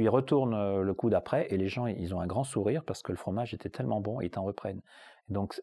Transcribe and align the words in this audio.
tu 0.00 0.04
y 0.04 0.08
retournes 0.08 0.54
euh, 0.54 0.82
le 0.82 0.94
coup 0.94 1.10
d'après 1.10 1.46
et 1.50 1.58
les 1.58 1.68
gens, 1.68 1.86
ils 1.86 2.14
ont 2.14 2.20
un 2.20 2.26
grand 2.26 2.44
sourire 2.44 2.84
parce 2.84 3.02
que 3.02 3.12
le 3.12 3.18
fromage 3.18 3.52
était 3.52 3.68
tellement 3.68 4.00
bon 4.00 4.22
et 4.22 4.26
ils 4.26 4.30
t'en 4.30 4.44
reprennent. 4.44 4.80
Donc, 5.28 5.60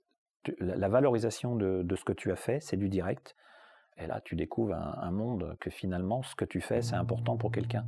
la, 0.60 0.88
valorisation 0.88 1.56
de, 1.56 1.84
ce 1.96 2.04
que 2.04 2.14
tu 2.14 2.32
as 2.32 2.36
fait, 2.36 2.60
c'est 2.62 2.78
du 2.78 2.88
direct. 2.88 3.36
Et 3.98 4.06
là, 4.06 4.22
tu 4.24 4.36
découvres 4.36 4.76
un, 4.76 5.10
monde 5.10 5.58
que 5.60 5.72
finalement, 5.72 6.22
ce 6.22 6.36
que 6.36 6.46
tu 6.46 6.62
fais, 6.62 6.84
c'est 6.84 6.96
important 6.96 7.36
pour 7.36 7.52
quelqu'un. 7.52 7.84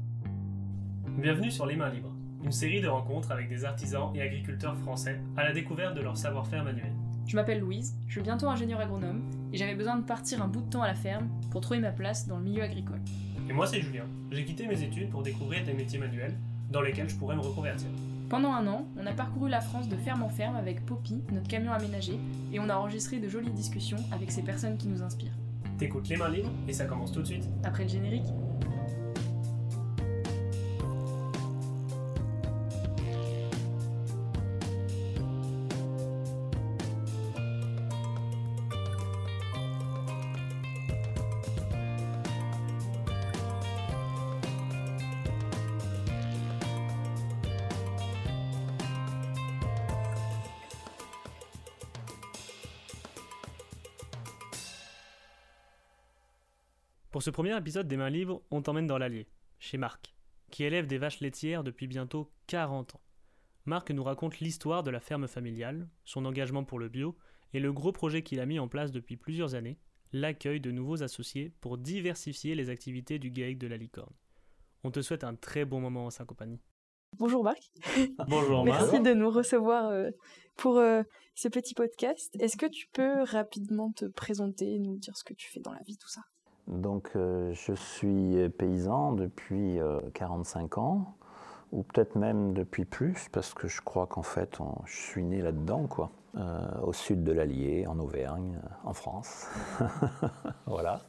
Bienvenue 1.20 1.52
sur 1.52 1.68
Les 1.68 1.76
Mains 1.76 1.90
Libres, 1.90 2.16
une 2.44 2.52
série 2.52 2.82
de 2.82 2.88
rencontres 2.88 3.32
avec 3.32 3.48
des 3.48 3.64
artisans 3.64 4.12
et 4.16 4.22
agriculteurs 4.24 4.76
français 4.78 5.22
à 5.38 5.44
la 5.44 5.54
découverte 5.54 5.94
de 5.94 6.02
leur 6.02 6.18
savoir-faire 6.18 6.64
manuel. 6.64 6.92
Je 7.28 7.36
m'appelle 7.36 7.60
Louise, 7.60 7.96
je 8.08 8.14
suis 8.14 8.22
bientôt 8.22 8.48
ingénieur 8.48 8.80
agronome 8.80 9.22
et 9.54 9.58
j'avais 9.58 9.76
besoin 9.76 9.98
de 9.98 10.04
partir 10.04 10.42
un 10.42 10.48
bout 10.48 10.62
de 10.62 10.70
temps 10.72 10.82
à 10.82 10.88
la 10.88 10.96
ferme 10.96 11.30
pour 11.52 11.62
trouver 11.62 11.80
ma 11.80 11.92
place 11.92 12.28
dans 12.28 12.38
le 12.38 12.44
milieu 12.44 12.64
agricole. 12.64 13.02
Et 13.50 13.54
moi 13.54 13.66
c'est 13.66 13.82
Julien, 13.82 14.04
j'ai 14.32 14.46
quitté 14.46 14.68
mes 14.68 14.84
études 14.84 15.10
pour 15.10 15.24
découvrir 15.24 15.66
des 15.66 15.74
métiers 15.74 15.98
manuels 15.98 16.36
dans 16.70 16.82
lesquels 16.82 17.10
je 17.10 17.16
pourrais 17.16 17.36
me 17.36 17.42
reconvertir. 17.42 17.88
Pendant 18.30 18.54
un 18.54 18.68
an, 18.68 18.86
on 18.96 19.08
a 19.08 19.12
parcouru 19.12 19.50
la 19.50 19.60
France 19.60 19.90
de 19.90 19.96
ferme 19.96 20.22
en 20.22 20.30
ferme 20.30 20.56
avec 20.56 20.86
Poppy, 20.86 21.24
notre 21.32 21.48
camion 21.48 21.72
aménagé, 21.72 22.20
et 22.54 22.60
on 22.60 22.70
a 22.70 22.76
enregistré 22.76 23.18
de 23.18 23.28
jolies 23.28 23.50
discussions 23.50 23.98
avec 24.12 24.32
ces 24.32 24.44
personnes 24.44 24.78
qui 24.78 24.88
nous 24.88 25.02
inspirent. 25.02 25.34
T'écoutes 25.80 26.10
les 26.10 26.18
mains 26.18 26.30
libres 26.30 26.52
et 26.68 26.74
ça 26.74 26.86
commence 26.86 27.12
tout 27.12 27.22
de 27.22 27.28
suite. 27.28 27.50
Après 27.64 27.84
le 27.84 27.90
générique. 27.90 28.28
Pour 57.12 57.24
ce 57.24 57.32
premier 57.32 57.58
épisode 57.58 57.88
des 57.88 57.98
Mains 57.98 58.12
Libres, 58.12 58.44
on 58.52 58.62
t'emmène 58.62 58.86
dans 58.86 59.00
l'Allier, 59.00 59.28
chez 59.58 59.80
Marc, 59.80 60.14
qui 60.52 60.64
élève 60.64 60.86
des 60.86 61.00
vaches 61.00 61.22
laitières 61.22 61.64
depuis 61.64 61.88
bientôt 61.88 62.32
40 62.46 62.94
ans. 62.94 63.02
Marc 63.66 63.90
nous 63.90 64.04
raconte 64.04 64.40
l'histoire 64.40 64.84
de 64.84 64.92
la 64.92 65.00
ferme 65.00 65.28
familiale, 65.28 65.90
son 66.06 66.24
engagement 66.26 66.64
pour 66.64 66.78
le 66.78 66.88
bio 66.88 67.18
et 67.54 67.60
le 67.60 67.74
gros 67.74 67.92
projet 67.92 68.22
qu'il 68.22 68.40
a 68.40 68.46
mis 68.46 68.60
en 68.60 68.68
place 68.68 68.92
depuis 68.92 69.18
plusieurs 69.18 69.56
années, 69.56 69.80
l'accueil 70.14 70.62
de 70.62 70.70
nouveaux 70.70 71.02
associés 71.02 71.52
pour 71.62 71.80
diversifier 71.80 72.54
les 72.54 72.70
activités 72.70 73.18
du 73.18 73.32
GAEC 73.32 73.58
de 73.58 73.66
la 73.66 73.78
licorne. 73.78 74.14
On 74.84 74.92
te 74.92 75.02
souhaite 75.02 75.24
un 75.24 75.34
très 75.34 75.66
bon 75.66 75.82
moment 75.82 76.06
en 76.06 76.10
sa 76.12 76.26
compagnie. 76.26 76.62
Bonjour 77.18 77.44
Marc. 77.44 77.72
Bonjour 78.28 78.64
Marc. 78.64 78.82
Merci 78.82 79.02
de 79.02 79.16
nous 79.16 79.32
recevoir 79.32 79.90
euh, 79.90 80.12
pour 80.58 80.78
euh, 80.78 81.02
ce 81.34 81.48
petit 81.48 81.74
podcast. 81.74 82.36
Est-ce 82.40 82.56
que 82.56 82.68
tu 82.68 82.86
peux 82.94 83.24
rapidement 83.24 83.92
te 83.94 84.06
présenter, 84.06 84.78
nous 84.78 84.96
dire 85.00 85.18
ce 85.18 85.24
que 85.24 85.34
tu 85.34 85.50
fais 85.50 85.60
dans 85.60 85.74
la 85.74 85.82
vie, 85.88 85.98
tout 85.98 86.08
ça? 86.08 86.22
Donc 86.70 87.12
euh, 87.16 87.52
je 87.54 87.74
suis 87.74 88.48
paysan 88.50 89.14
depuis 89.14 89.80
45 90.14 90.78
euh, 90.78 90.82
ans, 90.82 91.16
ou 91.72 91.84
peut-être 91.84 92.16
même 92.16 92.54
depuis 92.54 92.86
plus, 92.86 93.28
parce 93.32 93.54
que 93.54 93.68
je 93.68 93.82
crois 93.82 94.08
qu'en 94.08 94.24
fait 94.24 94.60
je 94.86 94.96
suis 94.96 95.24
né 95.24 95.42
là-dedans, 95.42 95.88
quoi. 95.88 96.12
Euh, 96.38 96.82
au 96.84 96.94
sud 96.94 97.24
de 97.24 97.32
l'Allier, 97.32 97.88
en 97.88 97.98
Auvergne, 97.98 98.60
en 98.84 98.94
France. 98.94 99.48
voilà. 100.68 101.02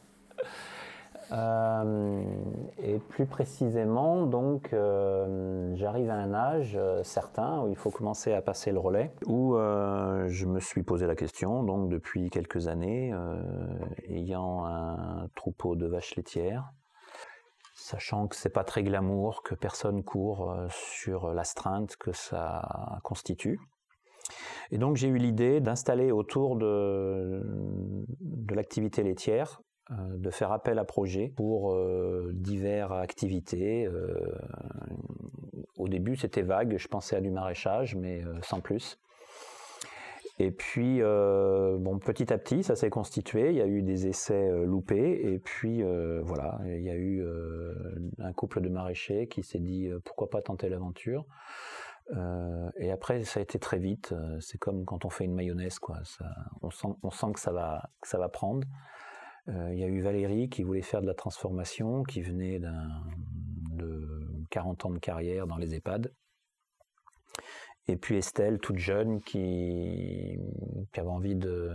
Euh, 1.31 2.23
et 2.83 2.99
plus 2.99 3.25
précisément, 3.25 4.25
donc, 4.25 4.73
euh, 4.73 5.73
j'arrive 5.75 6.09
à 6.09 6.15
un 6.15 6.33
âge 6.33 6.73
euh, 6.75 7.03
certain 7.03 7.61
où 7.61 7.69
il 7.69 7.77
faut 7.77 7.89
commencer 7.89 8.33
à 8.33 8.41
passer 8.41 8.71
le 8.71 8.79
relais, 8.79 9.13
où 9.27 9.55
je 9.55 10.45
me 10.45 10.59
suis 10.59 10.83
posé 10.83 11.07
la 11.07 11.15
question, 11.15 11.63
donc 11.63 11.89
depuis 11.89 12.29
quelques 12.29 12.67
années, 12.67 13.13
ayant 14.09 14.65
un 14.65 15.27
troupeau 15.35 15.75
de 15.75 15.87
vaches 15.87 16.15
laitières, 16.15 16.71
sachant 17.75 18.27
que 18.27 18.35
c'est 18.35 18.49
pas 18.49 18.63
très 18.63 18.83
glamour, 18.83 19.43
que 19.43 19.55
personne 19.55 20.03
court 20.03 20.55
sur 20.69 21.33
l'astreinte 21.33 21.95
que 21.97 22.11
ça 22.11 22.99
constitue. 23.03 23.59
Et 24.71 24.77
donc 24.77 24.95
j'ai 24.95 25.07
eu 25.07 25.17
l'idée 25.17 25.59
d'installer 25.59 26.11
autour 26.11 26.55
de, 26.55 27.41
l'activité 28.49 29.03
laitière 29.03 29.61
de 29.89 30.29
faire 30.29 30.51
appel 30.51 30.79
à 30.79 30.85
projets 30.85 31.33
pour 31.35 31.73
euh, 31.73 32.31
diverses 32.33 32.93
activités. 32.93 33.85
Euh, 33.85 34.13
au 35.77 35.87
début, 35.87 36.15
c'était 36.15 36.43
vague, 36.43 36.77
je 36.77 36.87
pensais 36.87 37.15
à 37.15 37.21
du 37.21 37.31
maraîchage, 37.31 37.95
mais 37.95 38.23
sans 38.43 38.61
plus. 38.61 38.99
Et 40.39 40.51
puis, 40.51 41.01
bon, 41.01 41.99
petit 41.99 42.31
à 42.31 42.37
petit, 42.37 42.63
ça 42.63 42.75
s'est 42.75 42.89
constitué. 42.89 43.49
Il 43.49 43.55
y 43.55 43.61
a 43.61 43.67
eu 43.67 43.81
des 43.81 44.07
essais 44.07 44.49
loupés. 44.65 45.33
Et 45.33 45.39
puis, 45.39 45.83
voilà, 46.21 46.59
il 46.65 46.81
y 46.81 46.89
a 46.89 46.95
eu 46.95 47.23
un 48.19 48.33
couple 48.33 48.61
de 48.61 48.69
maraîchers 48.69 49.27
qui 49.27 49.43
s'est 49.43 49.59
dit 49.59 49.89
pourquoi 50.05 50.29
pas 50.29 50.41
tenter 50.41 50.69
l'aventure. 50.69 51.25
et 52.77 52.91
après, 52.91 53.23
ça 53.23 53.39
a 53.39 53.43
été 53.43 53.59
très 53.59 53.77
vite. 53.77 54.13
C'est 54.39 54.57
comme 54.57 54.85
quand 54.85 55.05
on 55.05 55.09
fait 55.09 55.25
une 55.25 55.35
mayonnaise, 55.35 55.79
quoi. 55.79 55.97
on, 56.61 56.69
sent, 56.71 56.87
sent 57.11 57.33
que 57.33 57.39
ça 57.39 57.51
va, 57.51 57.89
que 58.01 58.07
ça 58.07 58.17
va 58.17 58.29
prendre. 58.29 58.67
Euh, 59.49 59.69
il 59.73 59.79
y 59.79 59.83
a 59.83 59.87
eu 59.87 60.01
Valérie 60.01 60.49
qui 60.49 60.63
voulait 60.63 60.81
faire 60.81 61.01
de 61.01 61.07
la 61.07 61.13
transformation, 61.13 62.03
qui 62.03 62.21
venait 62.21 62.59
de 62.59 64.45
40 64.49 64.85
ans 64.85 64.91
de 64.91 64.99
carrière 64.99 65.47
dans 65.47 65.57
les 65.57 65.75
EHPAD. 65.75 66.13
Et 67.87 67.97
puis 67.97 68.17
Estelle, 68.17 68.59
toute 68.59 68.77
jeune, 68.77 69.21
qui, 69.21 70.37
avait 70.95 71.07
envie 71.07 71.35
de, 71.35 71.71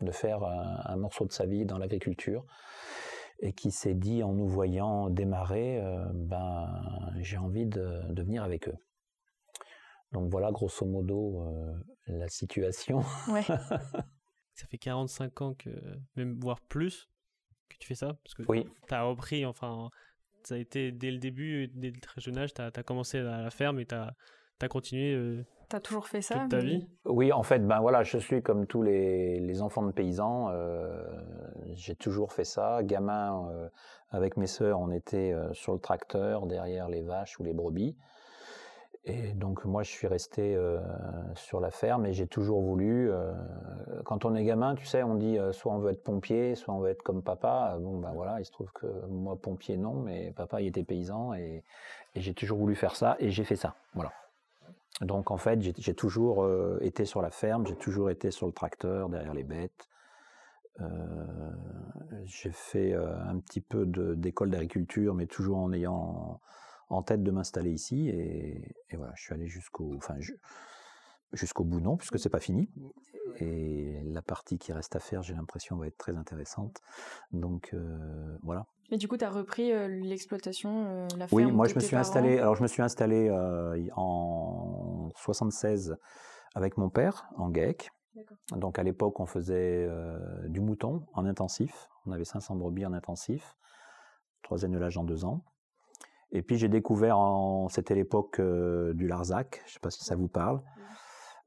de 0.00 0.10
faire 0.10 0.42
un, 0.42 0.96
morceau 0.96 1.26
de 1.26 1.32
sa 1.32 1.46
vie 1.46 1.64
dans 1.64 1.78
l'agriculture 1.78 2.44
et 3.38 3.52
qui 3.52 3.70
s'est 3.70 3.94
dit 3.94 4.22
en 4.22 4.32
nous 4.32 4.48
voyant 4.48 5.10
démarrer, 5.10 5.78
euh, 5.78 6.04
ben, 6.14 6.68
j'ai 7.20 7.36
envie 7.36 7.66
de, 7.66 8.02
venir 8.22 8.42
avec 8.42 8.68
eux. 8.68 8.76
Donc 10.12 10.30
voilà 10.30 10.50
grosso 10.50 10.86
modo 10.86 11.42
euh, 11.42 11.74
la 12.06 12.28
situation. 12.28 13.02
Ouais. 13.28 13.42
ça 14.56 14.66
fait 14.66 14.78
45 14.78 15.42
ans 15.42 15.54
que, 15.54 15.70
même 16.16 16.38
voire 16.40 16.60
plus, 16.60 17.08
que 17.68 17.76
tu 17.78 17.86
fais 17.86 17.94
ça 17.94 18.16
Parce 18.24 18.34
que 18.34 18.42
oui. 18.48 18.66
tu 18.88 18.94
as 18.94 19.02
repris, 19.02 19.44
enfin, 19.44 19.90
ça 20.44 20.54
a 20.54 20.58
été 20.58 20.92
dès 20.92 21.10
le 21.10 21.18
début, 21.18 21.68
dès 21.68 21.90
le 21.90 22.00
très 22.00 22.20
jeune 22.20 22.38
âge, 22.38 22.54
tu 22.54 22.62
as, 22.62 22.82
commencé 22.82 23.18
à 23.18 23.42
la 23.42 23.50
ferme 23.50 23.80
et 23.80 23.86
tu 23.86 23.94
as, 23.94 24.14
as, 24.60 24.68
continué. 24.68 25.12
Euh, 25.14 25.44
tu 25.68 25.76
as 25.76 25.80
toujours 25.80 26.06
fait 26.06 26.22
ça 26.22 26.40
toute 26.40 26.50
ta 26.50 26.58
vie 26.58 26.86
Oui, 27.04 27.32
en 27.32 27.42
fait, 27.42 27.58
ben 27.58 27.80
voilà, 27.80 28.02
je 28.02 28.18
suis 28.18 28.42
comme 28.42 28.66
tous 28.66 28.82
les, 28.82 29.40
les 29.40 29.62
enfants 29.62 29.82
de 29.82 29.92
paysans. 29.92 30.48
Euh, 30.50 31.04
j'ai 31.74 31.96
toujours 31.96 32.32
fait 32.32 32.44
ça. 32.44 32.82
Gamin, 32.82 33.50
euh, 33.50 33.68
avec 34.10 34.36
mes 34.36 34.46
sœurs, 34.46 34.80
on 34.80 34.90
était 34.90 35.34
sur 35.52 35.74
le 35.74 35.80
tracteur, 35.80 36.46
derrière 36.46 36.88
les 36.88 37.02
vaches 37.02 37.38
ou 37.40 37.42
les 37.42 37.52
brebis. 37.52 37.96
Et 39.08 39.32
donc 39.34 39.64
moi 39.64 39.84
je 39.84 39.90
suis 39.90 40.08
resté 40.08 40.56
euh, 40.56 40.80
sur 41.36 41.60
la 41.60 41.70
ferme 41.70 42.06
et 42.06 42.12
j'ai 42.12 42.26
toujours 42.26 42.60
voulu. 42.60 43.08
Euh, 43.12 43.32
quand 44.04 44.24
on 44.24 44.34
est 44.34 44.44
gamin, 44.44 44.74
tu 44.74 44.84
sais, 44.84 45.04
on 45.04 45.14
dit 45.14 45.38
euh, 45.38 45.52
soit 45.52 45.72
on 45.72 45.78
veut 45.78 45.92
être 45.92 46.02
pompier, 46.02 46.56
soit 46.56 46.74
on 46.74 46.80
veut 46.80 46.90
être 46.90 47.02
comme 47.02 47.22
papa. 47.22 47.78
Bon 47.80 48.00
ben 48.00 48.12
voilà, 48.12 48.40
il 48.40 48.44
se 48.44 48.50
trouve 48.50 48.72
que 48.72 48.86
moi 49.08 49.36
pompier 49.36 49.76
non, 49.76 49.94
mais 49.94 50.32
papa 50.32 50.60
il 50.60 50.66
était 50.66 50.82
paysan 50.82 51.34
et, 51.34 51.62
et 52.16 52.20
j'ai 52.20 52.34
toujours 52.34 52.58
voulu 52.58 52.74
faire 52.74 52.96
ça 52.96 53.16
et 53.20 53.30
j'ai 53.30 53.44
fait 53.44 53.54
ça. 53.54 53.76
Voilà. 53.94 54.12
Donc 55.02 55.30
en 55.30 55.36
fait 55.36 55.60
j'ai 55.60 55.94
toujours 55.94 56.48
été 56.80 57.04
sur 57.04 57.22
la 57.22 57.30
ferme, 57.30 57.64
j'ai 57.66 57.76
toujours 57.76 58.10
été 58.10 58.32
sur 58.32 58.46
le 58.46 58.52
tracteur 58.52 59.08
derrière 59.08 59.34
les 59.34 59.44
bêtes. 59.44 59.88
j'ai 62.24 62.50
fait 62.50 62.94
un 62.94 63.38
petit 63.38 63.60
peu 63.60 63.84
d'école 64.16 64.50
d'agriculture, 64.50 65.14
mais 65.14 65.26
toujours 65.26 65.58
en 65.58 65.70
ayant 65.72 66.40
en 66.88 67.02
tête 67.02 67.22
de 67.22 67.30
m'installer 67.30 67.72
ici 67.72 68.08
et, 68.08 68.74
voilà, 68.96 69.12
je 69.16 69.22
suis 69.22 69.34
allé 69.34 69.48
jusqu'au, 69.48 69.94
enfin, 69.96 70.14
jusqu'au 71.32 71.64
bout 71.64 71.80
non, 71.80 71.96
puisque 71.96 72.18
c'est 72.18 72.30
pas 72.30 72.40
fini. 72.40 72.70
Et 73.40 74.00
la 74.04 74.22
partie 74.22 74.58
qui 74.58 74.72
reste 74.72 74.94
à 74.96 75.00
faire, 75.00 75.22
j'ai 75.22 75.34
l'impression, 75.34 75.76
va 75.76 75.86
être 75.86 75.98
très 75.98 76.16
intéressante. 76.16 76.80
Donc 77.32 77.70
euh, 77.74 78.38
voilà. 78.42 78.66
Et 78.90 78.98
du 78.98 79.08
coup, 79.08 79.16
tu 79.16 79.24
as 79.24 79.30
repris 79.30 79.72
euh, 79.72 79.88
l'exploitation, 79.88 80.86
euh, 80.86 81.08
la 81.18 81.26
ferme 81.26 81.44
Oui, 81.44 81.52
moi 81.52 81.66
je 81.66 81.74
me 81.74 81.80
suis 81.80 81.96
installé. 81.96 82.38
Alors 82.38 82.54
je 82.54 82.62
me 82.62 82.68
suis 82.68 82.82
installé 82.82 83.30
en 83.96 85.10
76 85.16 85.96
avec 86.54 86.76
mon 86.76 86.88
père 86.88 87.28
en 87.36 87.50
GAEC. 87.50 87.90
Donc 88.52 88.78
à 88.78 88.82
l'époque, 88.82 89.20
on 89.20 89.26
faisait 89.26 89.86
du 90.46 90.60
mouton 90.60 91.04
en 91.12 91.26
intensif. 91.26 91.88
On 92.06 92.12
avait 92.12 92.24
500 92.24 92.56
brebis 92.56 92.86
en 92.86 92.94
intensif, 92.94 93.56
trois 94.42 94.58
l'âge 94.66 94.96
en 94.96 95.04
deux 95.04 95.24
ans. 95.24 95.44
Et 96.32 96.42
puis 96.42 96.56
j'ai 96.56 96.68
découvert, 96.68 97.18
en, 97.18 97.68
c'était 97.68 97.94
l'époque 97.94 98.40
euh, 98.40 98.92
du 98.94 99.06
Larzac, 99.06 99.62
je 99.64 99.70
ne 99.70 99.72
sais 99.74 99.80
pas 99.80 99.90
si 99.90 100.04
ça 100.04 100.16
vous 100.16 100.28
parle. 100.28 100.62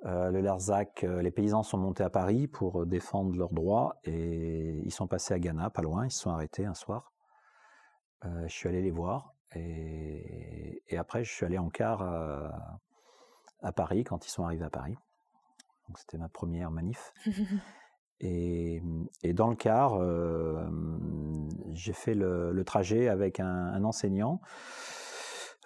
Euh, 0.06 0.32
le 0.32 0.40
Larzac, 0.40 1.04
euh, 1.04 1.22
les 1.22 1.32
paysans 1.32 1.64
sont 1.64 1.78
montés 1.78 2.04
à 2.04 2.10
Paris 2.10 2.48
pour 2.48 2.86
défendre 2.86 3.36
leurs 3.36 3.52
droits 3.52 3.98
et 4.06 4.82
ils 4.86 4.94
sont 4.94 5.08
passés 5.08 5.34
à 5.34 5.40
Ghana, 5.40 5.70
pas 5.70 5.82
loin, 5.82 6.06
ils 6.06 6.12
se 6.12 6.22
sont 6.22 6.32
arrêtés 6.32 6.66
un 6.66 6.74
soir. 6.74 7.12
je 8.24 8.48
suis 8.48 8.70
allé 8.70 8.82
les 8.82 8.92
voir 8.92 9.34
et 9.56 10.82
Et 10.88 10.98
après, 10.98 11.24
je 11.24 11.32
suis 11.32 11.46
allé 11.46 11.58
en 11.58 11.70
car 11.70 12.02
à, 13.62 13.72
Paris, 13.74 14.04
quand 14.04 14.26
ils 14.26 14.30
sont 14.30 14.46
arrivés 14.46 14.66
à 14.66 14.70
Paris. 14.70 14.96
Donc 15.88 15.98
c'était 16.00 16.18
ma 16.18 16.30
première 16.30 16.72
manif. 16.72 17.14
et, 18.22 18.82
dans 19.34 19.50
le 19.50 19.56
car, 19.56 20.00
j'ai 21.74 21.94
fait 21.94 22.14
le, 22.14 22.64
trajet 22.66 23.08
avec 23.08 23.40
un, 23.40 23.84
enseignant 23.84 24.42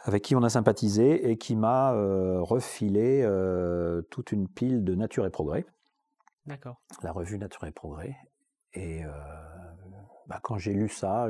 avec 0.06 0.24
qui 0.24 0.36
on 0.36 0.44
a 0.44 0.50
sympathisé 0.50 1.30
et 1.30 1.38
qui 1.38 1.56
m'a 1.56 1.94
refilé 2.42 3.26
toute 4.10 4.34
une 4.34 4.50
pile 4.50 4.84
de 4.84 4.96
Nature 4.96 5.26
et 5.26 5.30
Progrès. 5.30 5.66
D'accord. 6.46 6.82
La 7.04 7.14
revue 7.14 7.38
Nature 7.38 7.66
et 7.66 7.72
Progrès. 7.72 8.16
Et 8.74 9.04
bah, 10.28 10.40
quand 10.44 10.58
j'ai 10.58 10.74
lu 10.74 10.90
ça, 10.90 11.30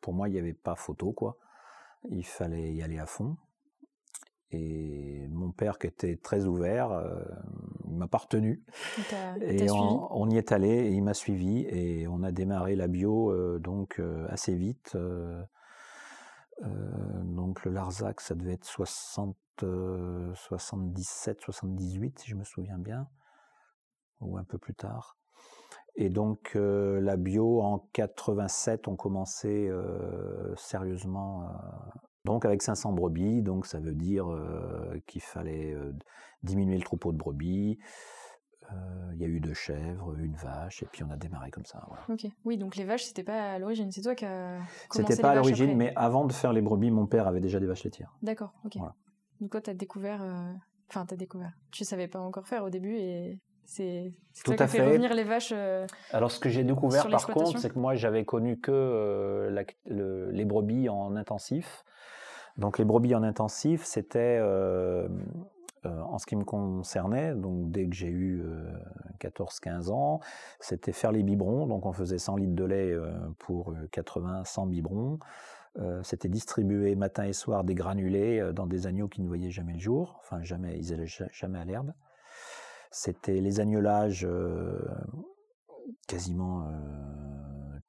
pour 0.00 0.14
moi, 0.14 0.28
il 0.28 0.32
n'y 0.32 0.38
avait 0.38 0.54
pas 0.54 0.76
photo, 0.76 1.12
quoi. 1.12 1.36
Il 2.08 2.24
fallait 2.24 2.72
y 2.72 2.82
aller 2.82 2.98
à 2.98 3.06
fond. 3.06 3.36
Et 4.50 5.26
mon 5.28 5.50
père, 5.50 5.78
qui 5.78 5.88
était 5.88 6.16
très 6.16 6.44
ouvert, 6.44 6.92
euh, 6.92 7.20
m'a 7.96 8.08
pas 8.08 8.18
retenu. 8.18 8.62
Et 9.40 9.70
on, 9.70 10.28
y 10.28 10.36
est 10.36 10.52
allé 10.52 10.68
et 10.68 10.90
il 10.90 11.02
m'a 11.02 11.14
suivi 11.14 11.66
et 11.68 12.06
on 12.08 12.22
a 12.22 12.32
démarré 12.32 12.76
la 12.76 12.88
bio 12.88 13.30
euh, 13.30 13.58
donc 13.58 13.98
euh, 13.98 14.26
assez 14.28 14.54
vite. 14.54 14.92
Euh, 14.94 15.42
donc 17.24 17.64
le 17.64 17.72
Larzac, 17.72 18.20
ça 18.20 18.34
devait 18.34 18.54
être 18.54 18.64
60, 18.64 19.36
77, 19.58 21.40
78 21.40 22.18
si 22.18 22.30
je 22.30 22.34
me 22.34 22.44
souviens 22.44 22.78
bien, 22.78 23.08
ou 24.20 24.38
un 24.38 24.44
peu 24.44 24.58
plus 24.58 24.74
tard. 24.74 25.18
Et 25.96 26.10
donc 26.10 26.52
la 26.54 27.16
bio 27.16 27.62
en 27.62 27.78
87, 27.92 28.88
on 28.88 28.96
commençait 28.96 29.70
sérieusement 30.56 31.48
donc 32.26 32.44
avec 32.44 32.60
500 32.60 32.92
brebis, 32.92 33.40
donc 33.40 33.64
ça 33.64 33.78
veut 33.78 33.94
dire 33.94 34.26
qu'il 35.06 35.22
fallait 35.22 35.74
diminuer 36.42 36.76
le 36.76 36.84
troupeau 36.84 37.12
de 37.12 37.16
brebis. 37.16 37.78
Il 39.12 39.20
y 39.20 39.24
a 39.24 39.28
eu 39.28 39.38
deux 39.38 39.54
chèvres, 39.54 40.18
une 40.18 40.34
vache, 40.34 40.82
et 40.82 40.86
puis 40.86 41.04
on 41.04 41.10
a 41.10 41.16
démarré 41.16 41.52
comme 41.52 41.64
ça. 41.64 41.86
Ok. 42.08 42.26
Oui, 42.44 42.58
donc 42.58 42.74
les 42.74 42.82
vaches, 42.82 43.04
c'était 43.04 43.22
pas 43.22 43.52
à 43.52 43.58
l'origine, 43.60 43.92
c'est 43.92 44.02
toi 44.02 44.16
qui 44.16 44.24
as 44.24 44.58
C'était 44.90 45.22
pas 45.22 45.30
à 45.30 45.34
l'origine, 45.36 45.76
mais 45.76 45.92
avant 45.94 46.24
de 46.26 46.32
faire 46.32 46.52
les 46.52 46.62
brebis, 46.62 46.90
mon 46.90 47.06
père 47.06 47.28
avait 47.28 47.40
déjà 47.40 47.60
des 47.60 47.66
vaches 47.66 47.84
laitières. 47.84 48.12
D'accord, 48.22 48.52
ok. 48.64 48.76
Donc 49.40 49.50
toi, 49.50 49.60
tu 49.60 49.70
as 49.70 49.74
découvert. 49.74 50.20
Enfin, 50.90 51.06
tu 51.06 51.14
as 51.14 51.16
découvert. 51.16 51.52
Tu 51.70 51.84
savais 51.84 52.08
pas 52.08 52.18
encore 52.18 52.48
faire 52.48 52.64
au 52.64 52.70
début, 52.70 52.96
et 52.96 53.38
c'est 53.64 54.12
toi 54.44 54.56
qui 54.56 54.62
as 54.64 54.66
fait, 54.66 54.84
revenir 54.84 55.14
les 55.14 55.24
vaches. 55.24 55.54
Alors, 56.10 56.32
ce 56.32 56.40
que 56.40 56.48
j'ai 56.48 56.64
découvert, 56.64 57.08
par 57.08 57.24
contre, 57.28 57.60
c'est 57.60 57.70
que 57.70 57.78
moi, 57.78 57.94
j'avais 57.94 58.24
connu 58.24 58.58
que 58.58 59.48
les 59.86 60.44
brebis 60.44 60.88
en 60.88 61.14
intensif. 61.14 61.84
Donc 62.58 62.78
les 62.78 62.84
brebis 62.84 63.14
en 63.14 63.22
intensif, 63.22 63.84
c'était 63.84 64.38
euh, 64.40 65.08
euh, 65.84 66.00
en 66.00 66.18
ce 66.18 66.26
qui 66.26 66.36
me 66.36 66.44
concernait, 66.44 67.34
dès 67.36 67.86
que 67.86 67.94
j'ai 67.94 68.08
eu 68.08 68.42
14-15 69.20 69.88
euh, 69.88 69.92
ans, 69.92 70.20
c'était 70.60 70.92
faire 70.92 71.12
les 71.12 71.22
biberons. 71.22 71.66
Donc 71.66 71.84
on 71.86 71.92
faisait 71.92 72.18
100 72.18 72.36
litres 72.36 72.54
de 72.54 72.64
lait 72.64 72.96
pour 73.38 73.74
80-100 73.92 74.68
biberons. 74.68 75.18
c'était 76.02 76.28
distribuer 76.28 76.94
matin 76.96 77.24
et 77.24 77.34
soir 77.34 77.62
des 77.62 77.74
granulés 77.74 78.52
dans 78.54 78.66
des 78.66 78.86
agneaux 78.86 79.08
qui 79.08 79.20
ne 79.20 79.28
voyaient 79.28 79.50
jamais 79.50 79.74
le 79.74 79.78
jour, 79.78 80.18
enfin 80.20 80.42
jamais, 80.42 80.78
ils 80.78 80.94
allaient 80.94 81.28
jamais 81.32 81.58
à 81.58 81.64
l'herbe. 81.64 81.92
C'était 82.90 83.40
les 83.40 83.60
agnelages 83.60 84.26
quasiment 86.08 86.66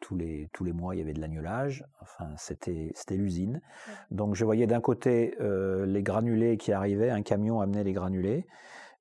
tous 0.07 0.15
les, 0.15 0.49
tous 0.53 0.63
les 0.63 0.71
mois, 0.71 0.95
il 0.95 0.99
y 0.99 1.01
avait 1.01 1.11
de 1.11 1.19
l'agnelage. 1.19 1.83
Enfin, 2.01 2.29
c'était 2.37 2.93
l'usine. 3.09 3.61
Donc, 4.09 4.35
je 4.35 4.45
voyais 4.45 4.65
d'un 4.65 4.79
côté 4.79 5.35
euh, 5.41 5.85
les 5.85 6.01
granulés 6.01 6.55
qui 6.55 6.71
arrivaient, 6.71 7.09
un 7.09 7.23
camion 7.23 7.59
amenait 7.59 7.83
les 7.83 7.91
granulés, 7.91 8.47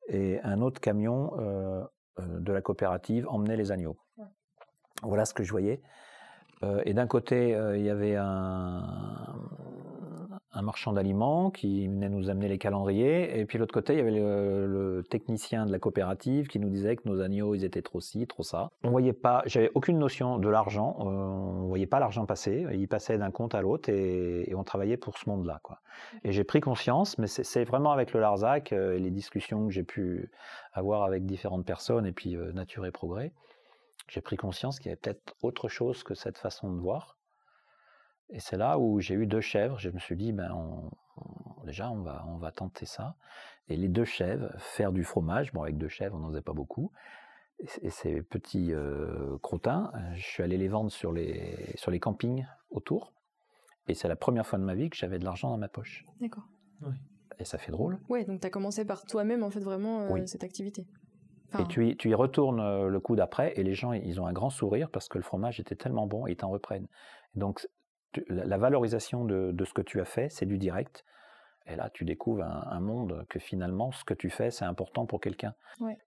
et 0.08 0.40
un 0.42 0.60
autre 0.60 0.80
camion 0.80 1.32
euh, 1.38 1.84
euh, 2.18 2.40
de 2.40 2.52
la 2.52 2.60
coopérative 2.60 3.28
emmenait 3.28 3.56
les 3.56 3.70
agneaux. 3.70 3.96
Voilà 5.04 5.26
ce 5.26 5.34
que 5.34 5.44
je 5.44 5.52
voyais. 5.52 5.80
et 6.84 6.94
d'un 6.94 7.06
côté, 7.06 7.50
il 7.50 7.82
y 7.82 7.90
avait 7.90 8.16
un, 8.16 8.82
un 10.56 10.62
marchand 10.62 10.94
d'aliments 10.94 11.50
qui 11.50 11.86
venait 11.86 12.08
nous 12.08 12.30
amener 12.30 12.48
les 12.48 12.56
calendriers, 12.56 13.38
et 13.38 13.44
puis 13.44 13.58
l'autre 13.58 13.74
côté, 13.74 13.92
il 13.92 13.98
y 13.98 14.00
avait 14.00 14.10
le, 14.10 15.04
technicien 15.08 15.66
de 15.66 15.72
la 15.72 15.78
coopérative 15.78 16.48
qui 16.48 16.58
nous 16.58 16.70
disait 16.70 16.96
que 16.96 17.06
nos 17.06 17.20
agneaux, 17.20 17.54
ils 17.54 17.64
étaient 17.64 17.82
trop 17.82 18.00
ci, 18.00 18.26
trop 18.26 18.42
ça. 18.42 18.70
On 18.82 18.90
voyait 18.90 19.12
pas, 19.12 19.42
j'avais 19.44 19.70
aucune 19.74 19.98
notion 19.98 20.38
de 20.38 20.48
l'argent, 20.48 20.96
euh, 21.00 21.04
on 21.04 21.66
voyait 21.66 21.86
pas 21.86 22.00
l'argent 22.00 22.24
passer, 22.24 22.66
il 22.72 22.88
passait 22.88 23.18
d'un 23.18 23.30
compte 23.30 23.54
à 23.54 23.60
l'autre, 23.60 23.90
et, 23.90 24.52
on 24.56 24.64
travaillait 24.64 24.96
pour 24.96 25.18
ce 25.18 25.28
monde-là, 25.28 25.60
quoi. 25.62 25.80
Et 26.24 26.32
j'ai 26.32 26.44
pris 26.44 26.60
conscience, 26.60 27.18
mais 27.18 27.26
c'est 27.26 27.64
vraiment 27.64 27.92
avec 27.92 28.14
le 28.14 28.20
Larzac 28.20 28.72
euh, 28.72 28.96
et 28.96 28.98
les 28.98 29.10
discussions 29.10 29.66
que 29.66 29.72
j'ai 29.72 29.82
pu 29.82 30.30
avoir 30.72 31.02
avec 31.02 31.26
différentes 31.26 31.66
personnes, 31.66 32.06
et 32.06 32.12
puis 32.12 32.34
euh, 32.34 32.52
Nature 32.52 32.86
et 32.86 32.90
Progrès, 32.90 33.32
j'ai 34.08 34.22
pris 34.22 34.36
conscience 34.36 34.78
qu'il 34.78 34.86
y 34.86 34.92
avait 34.92 35.00
peut-être 35.00 35.34
autre 35.42 35.68
chose 35.68 36.02
que 36.02 36.14
cette 36.14 36.38
façon 36.38 36.72
de 36.72 36.80
voir 36.80 37.16
et 38.30 38.40
c'est 38.40 38.56
là 38.56 38.78
où 38.78 39.00
j'ai 39.00 39.14
eu 39.14 39.26
deux 39.26 39.40
chèvres. 39.40 39.78
Je 39.78 39.90
me 39.90 39.98
suis 39.98 40.16
dit, 40.16 40.32
ben, 40.32 40.90
déjà, 41.64 41.90
on 41.90 42.02
va, 42.02 42.24
on 42.28 42.38
va 42.38 42.50
tenter 42.50 42.86
ça. 42.86 43.16
Et 43.68 43.76
les 43.76 43.88
deux 43.88 44.04
chèvres, 44.04 44.50
faire 44.58 44.92
du 44.92 45.04
fromage. 45.04 45.52
Bon, 45.52 45.62
avec 45.62 45.78
deux 45.78 45.88
chèvres, 45.88 46.16
on 46.16 46.20
n'en 46.20 46.28
faisait 46.28 46.42
pas 46.42 46.52
beaucoup. 46.52 46.92
Et, 47.58 47.90
ces 47.90 48.22
petits 48.22 48.72
euh, 48.72 49.38
crottins, 49.38 49.92
je 50.14 50.22
suis 50.22 50.42
allé 50.42 50.58
les 50.58 50.68
vendre 50.68 50.90
sur 50.90 51.12
les, 51.12 51.72
sur 51.76 51.90
les 51.90 52.00
campings 52.00 52.46
autour. 52.70 53.12
Et 53.88 53.94
c'est 53.94 54.08
la 54.08 54.16
première 54.16 54.46
fois 54.46 54.58
de 54.58 54.64
ma 54.64 54.74
vie 54.74 54.90
que 54.90 54.96
j'avais 54.96 55.18
de 55.18 55.24
l'argent 55.24 55.50
dans 55.50 55.58
ma 55.58 55.68
poche. 55.68 56.04
D'accord. 56.20 56.44
Et 57.38 57.44
ça 57.44 57.58
fait 57.58 57.72
drôle. 57.72 57.98
Oui, 58.08 58.24
donc 58.24 58.40
tu 58.40 58.46
as 58.46 58.50
commencé 58.50 58.84
par 58.84 59.04
toi-même, 59.04 59.42
en 59.42 59.50
fait, 59.50 59.60
vraiment, 59.60 60.02
euh, 60.02 60.26
cette 60.26 60.44
activité. 60.44 60.86
et 61.58 61.64
tu 61.68 61.88
y, 61.88 61.96
tu 61.96 62.10
y 62.10 62.14
retournes 62.14 62.60
euh, 62.60 62.88
le 62.88 63.00
coup 63.00 63.14
d'après, 63.14 63.52
et 63.56 63.62
les 63.62 63.74
gens, 63.74 63.92
ils 63.92 64.20
ont 64.20 64.26
un 64.26 64.32
grand 64.32 64.50
sourire 64.50 64.90
parce 64.90 65.08
que 65.08 65.18
le 65.18 65.24
fromage 65.24 65.60
était 65.60 65.76
tellement 65.76 66.06
bon, 66.06 66.26
et 66.26 66.32
ils 66.32 66.36
t'en 66.36 66.50
reprennent. 66.50 66.88
Donc, 67.34 67.66
la 68.28 68.58
valorisation 68.58 69.24
de, 69.24 69.64
ce 69.64 69.72
que 69.72 69.82
tu 69.82 70.00
as 70.00 70.04
fait, 70.04 70.28
c'est 70.30 70.46
du 70.46 70.58
direct. 70.58 71.04
Et 71.68 71.74
là, 71.74 71.90
tu 71.92 72.04
découvres 72.04 72.44
un, 72.44 72.80
monde 72.80 73.26
que 73.28 73.40
finalement, 73.40 73.90
ce 73.90 74.04
que 74.04 74.14
tu 74.14 74.30
fais, 74.30 74.50
c'est 74.50 74.64
important 74.64 75.04
pour 75.04 75.20
quelqu'un. 75.20 75.54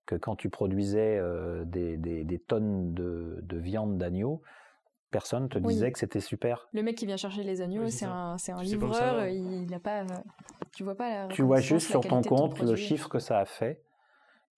Que 0.06 0.16
quand 0.16 0.36
tu 0.36 0.50
produisais 0.50 1.18
euh, 1.18 1.66
des, 1.66 2.42
tonnes 2.48 2.94
de, 2.94 3.58
viande 3.58 3.98
d'agneau, 3.98 4.42
personne 5.12 5.50
te 5.50 5.58
disait 5.58 5.92
que 5.92 6.00
c'était 6.00 6.22
super. 6.22 6.70
Le 6.72 6.82
mec 6.82 6.96
qui 6.96 7.06
vient 7.06 7.18
chercher 7.18 7.44
les 7.44 7.62
agneaux, 7.62 7.90
c'est 7.90 8.06
un, 8.06 8.38
livreur, 8.62 9.26
il 9.28 9.70
n'a 9.70 9.80
pas, 9.80 10.06
tu 10.72 10.84
vois 10.84 10.96
pas 10.96 11.28
la 11.28 11.28
Tu 11.28 11.42
vois 11.42 11.60
juste 11.60 11.90
sur 11.90 12.02
ton 12.02 12.22
compte 12.22 12.60
le 12.60 12.76
chiffre 12.76 13.10
que 13.10 13.19
ça 13.19 13.40
a 13.40 13.45
fait, 13.45 13.81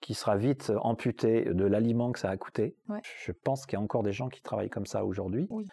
qui 0.01 0.13
sera 0.13 0.37
vite 0.37 0.71
amputé 0.81 1.45
de 1.45 1.65
l'aliment 1.65 2.11
que 2.11 2.19
ça 2.19 2.29
a 2.29 2.37
coûté. 2.37 2.75
Je 3.25 3.31
pense 3.31 3.65
qu'il 3.65 3.77
y 3.77 3.79
a 3.79 3.83
encore 3.83 4.03
des 4.03 4.13
gens 4.13 4.29
qui 4.29 4.43
travaillent 4.43 4.69
comme 4.69 4.85
ça 4.85 5.03
aujourd'hui. 5.03 5.47
Oui 5.49 5.67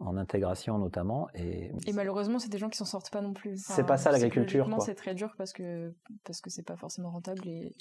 en 0.00 0.16
intégration 0.16 0.78
notamment. 0.78 1.28
Et, 1.34 1.72
et 1.86 1.92
malheureusement, 1.92 2.38
c'est 2.38 2.50
des 2.50 2.58
gens 2.58 2.68
qui 2.68 2.78
s'en 2.78 2.84
sortent 2.84 3.10
pas 3.10 3.20
non 3.20 3.32
plus. 3.32 3.56
c'est 3.56 3.86
pas 3.86 3.96
ça 3.96 4.10
l'agriculture. 4.10 4.68
C'est 4.80 4.94
très 4.94 5.14
dur 5.14 5.34
parce 5.36 5.52
que 5.52 5.94
parce 6.24 6.40
que 6.40 6.50
c'est 6.50 6.66
pas 6.66 6.76
forcément 6.76 7.10
rentable 7.10 7.46
et 7.46 7.74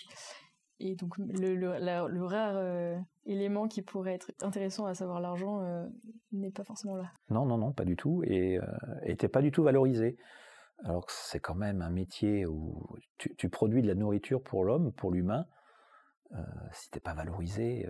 et 0.80 0.96
donc 0.96 1.18
le, 1.18 1.56
le, 1.56 2.24
rare 2.24 2.56
euh, 2.56 2.98
élément 3.26 3.68
qui 3.68 3.82
pourrait 3.82 4.14
être 4.14 4.32
intéressant 4.42 4.86
à 4.86 4.94
savoir 4.94 5.20
l'argent 5.20 5.62
euh, 5.62 5.88
n'est 6.32 6.52
pas 6.52 6.64
forcément 6.64 6.96
là. 6.96 7.12
Non, 7.30 7.46
non, 7.46 7.58
non, 7.58 7.74
pas 7.74 7.86
du 7.86 7.96
tout. 7.96 8.22
Et 8.26 8.60
euh, 8.60 9.28
pas 9.28 9.42
du 9.42 9.52
tout 9.52 9.64
valorisé. 9.64 10.18
Alors 10.84 11.08
que 11.08 11.12
c'est 11.16 11.40
quand 11.40 11.56
même 11.56 11.82
un 11.82 11.90
métier 11.90 12.46
où 12.46 12.96
tu, 13.18 13.36
tu, 13.36 13.50
produis 13.50 13.82
de 13.82 13.88
la 13.88 13.96
nourriture 13.96 14.44
pour 14.44 14.64
l'homme, 14.64 14.92
pour 14.94 15.12
l'humain. 15.12 15.48
Euh, 16.34 16.44
si 16.74 16.92
t'es 16.92 17.00
pas 17.00 17.16
valorisé, 17.16 17.88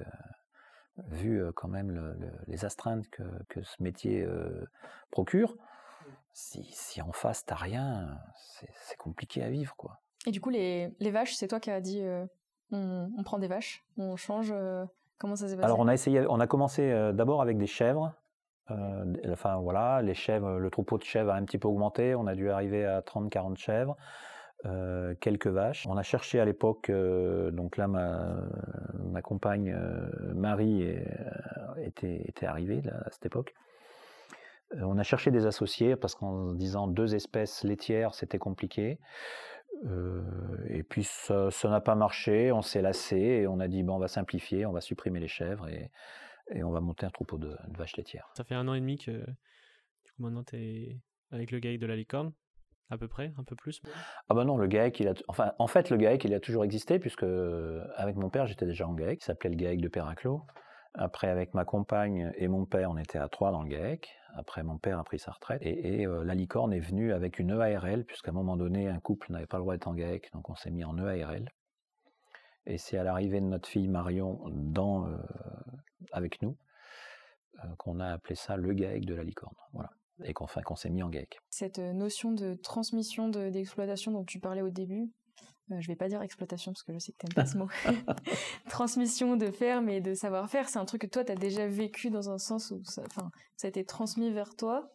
vu 1.09 1.43
quand 1.55 1.67
même 1.67 2.15
les 2.47 2.65
astreintes 2.65 3.07
que, 3.09 3.61
ce 3.61 3.81
métier 3.81 4.27
procure, 5.11 5.55
si, 6.33 7.01
en 7.01 7.11
face 7.11 7.45
t'as 7.45 7.55
rien, 7.55 8.17
c'est 8.81 8.97
compliqué 8.97 9.43
à 9.43 9.49
vivre, 9.49 9.75
quoi. 9.75 9.99
Et 10.25 10.31
du 10.31 10.41
coup, 10.41 10.49
les, 10.49 10.91
vaches, 10.99 11.35
c'est 11.35 11.47
toi 11.47 11.59
qui 11.59 11.71
as 11.71 11.81
dit 11.81 12.03
on, 12.71 13.23
prend 13.23 13.39
des 13.39 13.47
vaches, 13.47 13.85
on 13.97 14.15
change. 14.15 14.53
comment 15.17 15.35
ça 15.35 15.47
s'est 15.47 15.55
passé? 15.55 15.65
Alors 15.65 15.79
on 15.79 15.87
a 15.87 15.93
essayé, 15.93 16.25
on 16.27 16.39
a 16.39 16.47
commencé 16.47 16.91
d'abord 17.13 17.41
avec 17.41 17.57
des 17.57 17.67
chèvres. 17.67 18.13
enfin 18.69 19.57
voilà, 19.57 20.01
les 20.01 20.13
chèvres, 20.13 20.57
le 20.59 20.69
troupeau 20.69 20.97
de 20.97 21.03
chèvres 21.03 21.31
a 21.31 21.35
un 21.35 21.45
petit 21.45 21.57
peu 21.57 21.67
augmenté. 21.67 22.15
On 22.15 22.27
a 22.27 22.35
dû 22.35 22.49
arriver 22.49 22.85
à 22.85 23.01
30-40 23.01 23.57
chèvres. 23.57 23.97
Euh, 24.65 25.13
quelques 25.19 25.47
vaches. 25.47 25.85
On 25.87 25.97
a 25.97 26.03
cherché 26.03 26.39
à 26.39 26.45
l'époque, 26.45 26.89
euh, 26.89 27.51
donc 27.51 27.77
là 27.77 27.87
ma, 27.87 29.21
compagne 29.21 29.71
euh, 29.71 30.09
Marie 30.33 30.83
était, 31.77 32.33
arrivée 32.41 32.81
à 32.89 33.11
cette 33.11 33.27
époque. 33.27 33.53
on 34.81 34.97
a 34.97 35.03
cherché 35.03 35.29
des 35.29 35.45
associés 35.45 35.95
parce 35.95 36.15
qu'en 36.15 36.53
disant 36.53 36.87
deux 36.87 37.13
espèces 37.13 37.63
laitières 37.63 38.15
c'était 38.15 38.39
compliqué. 38.39 38.99
et 40.69 40.83
puis 40.83 41.03
ça 41.03 41.49
n'a 41.65 41.81
pas 41.81 41.95
marché, 41.95 42.51
on 42.51 42.63
s'est 42.63 42.81
lassé 42.81 43.17
et 43.17 43.47
on 43.47 43.59
a 43.59 43.67
dit 43.67 43.83
bon 43.83 43.95
on 43.95 43.99
va 43.99 44.07
simplifier, 44.07 44.65
on 44.65 44.71
va 44.71 44.81
supprimer 44.81 45.19
les 45.19 45.27
chèvres 45.27 45.67
et, 45.67 45.91
on 46.63 46.71
va 46.71 46.79
monter 46.79 47.05
un 47.05 47.11
troupeau 47.11 47.37
de, 47.37 47.55
vaches 47.77 47.95
laitières. 47.97 48.31
Ça 48.35 48.43
fait 48.43 48.55
un 48.55 48.67
an 48.67 48.73
et 48.73 48.79
demi 48.79 48.97
que 48.97 49.23
maintenant 50.17 50.43
tu 50.43 50.55
es 50.55 51.01
avec 51.29 51.51
le 51.51 51.59
gars 51.59 51.77
de 51.77 51.85
la 51.85 51.95
licorne 51.95 52.33
à 52.89 52.97
peu 52.97 53.07
près, 53.07 53.33
un 53.37 53.43
peu 53.43 53.55
plus 53.55 53.81
Ah 54.29 54.33
bah 54.33 54.45
non, 54.45 54.57
le 54.57 54.67
GAEC, 54.67 54.99
il 54.99 55.07
a, 55.09 55.13
enfin, 55.27 55.53
en 55.59 55.67
fait, 55.67 55.89
le 55.89 55.97
GAEC, 55.97 56.23
il 56.25 56.33
a 56.33 56.39
toujours 56.39 56.63
existé, 56.63 56.99
puisque 56.99 57.25
avec 57.95 58.15
mon 58.15 58.29
père, 58.29 58.47
j'étais 58.47 58.65
déjà 58.65 58.87
en 58.87 58.93
GAEC, 58.93 59.21
il 59.21 59.25
s'appelait 59.25 59.49
le 59.49 59.55
GAEC 59.55 59.81
de 59.81 59.87
Perraclos. 59.87 60.45
Après, 60.93 61.27
avec 61.27 61.53
ma 61.53 61.63
compagne 61.63 62.31
et 62.37 62.47
mon 62.47 62.65
père, 62.65 62.89
on 62.89 62.97
était 62.97 63.19
à 63.19 63.27
trois 63.27 63.51
dans 63.51 63.61
le 63.61 63.69
GAEC. 63.69 64.09
Après, 64.35 64.63
mon 64.63 64.77
père 64.77 64.99
a 64.99 65.03
pris 65.03 65.19
sa 65.19 65.31
retraite. 65.31 65.61
Et, 65.63 66.05
la 66.05 66.33
licorne 66.33 66.73
est 66.73 66.79
venue 66.79 67.13
avec 67.13 67.39
une 67.39 67.51
EARL, 67.51 68.03
puisqu'à 68.05 68.31
un 68.31 68.33
moment 68.33 68.57
donné, 68.57 68.87
un 68.87 68.99
couple 68.99 69.31
n'avait 69.31 69.47
pas 69.47 69.57
le 69.57 69.63
droit 69.63 69.73
d'être 69.73 69.87
en 69.87 69.93
GAEC, 69.93 70.31
donc 70.33 70.49
on 70.49 70.55
s'est 70.55 70.71
mis 70.71 70.83
en 70.83 70.97
EARL. 70.97 71.49
Et 72.65 72.77
c'est 72.77 72.97
à 72.97 73.03
l'arrivée 73.03 73.39
de 73.41 73.45
notre 73.45 73.69
fille 73.69 73.87
Marion 73.87 74.41
dans, 74.49 75.07
avec 76.11 76.41
nous 76.41 76.57
qu'on 77.77 77.99
a 77.99 78.07
appelé 78.07 78.35
ça 78.35 78.57
le 78.57 78.73
GAEC 78.73 79.05
de 79.05 79.15
la 79.15 79.23
licorne. 79.23 79.55
Voilà 79.73 79.89
et 80.23 80.33
qu'on 80.33 80.75
s'est 80.75 80.89
mis 80.89 81.03
en 81.03 81.09
GAEC. 81.09 81.39
Cette 81.49 81.79
notion 81.79 82.31
de 82.31 82.55
transmission 82.55 83.29
d'exploitation 83.29 84.11
dont 84.11 84.23
tu 84.23 84.39
parlais 84.39 84.61
au 84.61 84.69
début, 84.69 85.11
je 85.69 85.75
euh, 85.75 85.81
je 85.81 85.87
vais 85.87 85.95
pas 85.95 86.07
dire 86.07 86.21
exploitation 86.21 86.71
parce 86.71 86.83
que 86.83 86.93
je 86.93 86.99
sais 86.99 87.11
que 87.11 87.17
tu 87.17 87.25
n'aimes 87.25 87.33
pas 87.33 87.45
ce 87.45 87.57
mot. 87.57 87.67
Transmission 88.69 89.35
de 89.35 89.51
ferme 89.51 89.89
et 89.89 90.01
de 90.01 90.13
savoir-faire, 90.13 90.69
c'est 90.69 90.79
un 90.79 90.85
truc 90.85 91.01
que 91.01 91.07
toi 91.07 91.23
tu 91.23 91.31
as 91.31 91.35
déjà 91.35 91.67
vécu 91.67 92.09
dans 92.09 92.29
un 92.29 92.37
sens 92.37 92.71
où 92.71 92.83
ça, 92.83 93.03
ça 93.55 93.67
a 93.67 93.69
été 93.69 93.83
transmis 93.85 94.31
vers 94.31 94.55
toi. 94.55 94.89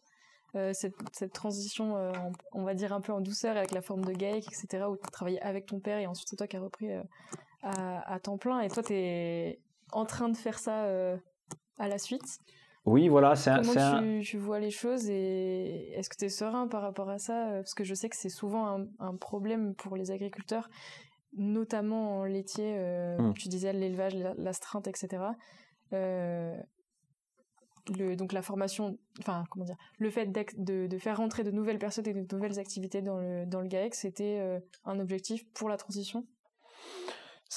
Euh, 0.55 0.71
cette, 0.73 1.33
transition, 1.33 1.97
euh, 1.97 2.11
on 2.51 2.63
va 2.63 2.75
dire 2.75 2.93
un 2.93 3.01
peu 3.01 3.11
en 3.11 3.21
douceur 3.21 3.57
avec 3.57 3.71
la 3.71 3.81
forme 3.81 4.05
de 4.05 4.13
GAEC, 4.13 4.45
etc., 4.47 4.85
où 4.87 4.97
tu 4.97 5.11
travaillé 5.11 5.41
avec 5.41 5.65
ton 5.65 5.79
père 5.79 5.97
et 5.97 6.05
ensuite 6.05 6.29
c'est 6.29 6.35
toi 6.35 6.45
qui 6.45 6.57
as 6.57 6.61
repris 6.61 6.91
à, 7.63 8.13
à, 8.13 8.19
temps 8.19 8.37
plein. 8.37 8.59
Et 8.59 8.69
toi, 8.69 8.83
tu 8.83 8.93
es 8.93 9.59
en 9.93 10.05
train 10.05 10.29
de 10.29 10.37
faire 10.37 10.59
ça 10.59 10.85
à 11.79 11.87
la 11.87 11.97
suite. 11.97 12.39
Oui, 12.85 13.07
voilà, 13.07 13.35
c'est 13.35 13.49
un. 13.49 13.61
Comment 13.61 14.19
tu, 14.21 14.37
vois 14.37 14.59
les 14.59 14.71
choses 14.71 15.09
et 15.09 15.91
est-ce 15.93 16.09
que 16.09 16.17
tu 16.17 16.25
es 16.25 16.29
serein 16.29 16.67
par 16.67 16.81
rapport 16.81 17.09
à 17.09 17.17
ça? 17.17 17.47
Parce 17.53 17.73
que 17.73 17.85
je 17.85 17.93
sais 17.93 18.09
que 18.09 18.15
c'est 18.15 18.29
souvent 18.29 18.85
un, 18.99 19.15
problème 19.15 19.73
pour 19.73 19.95
les 19.95 20.11
agriculteurs, 20.11 20.69
notamment 21.37 22.19
en 22.19 22.25
laitier. 22.25 22.75
Euh, 22.77 23.17
mmh. 23.17 23.33
Tu 23.35 23.47
disais 23.47 23.71
l'élevage, 23.71 24.15
l'astreinte, 24.37 24.87
etc. 24.87 25.23
Euh, 25.93 26.57
le, 27.97 28.15
donc 28.15 28.33
la 28.33 28.41
formation, 28.41 28.97
enfin 29.19 29.45
comment 29.49 29.65
dire, 29.65 29.77
le 29.97 30.09
fait 30.09 30.27
de, 30.27 30.87
de, 30.87 30.97
faire 30.97 31.17
rentrer 31.17 31.43
de 31.43 31.51
nouvelles 31.51 31.79
personnes 31.79 32.07
et 32.07 32.13
de 32.13 32.35
nouvelles 32.35 32.59
activités 32.59 33.01
dans 33.01 33.17
le, 33.17 33.45
dans 33.45 33.61
le 33.61 33.67
GAEC, 33.67 33.95
c'était 33.95 34.39
euh, 34.39 34.59
un 34.85 34.99
objectif 34.99 35.43
pour 35.53 35.69
la 35.69 35.77
transition? 35.77 36.25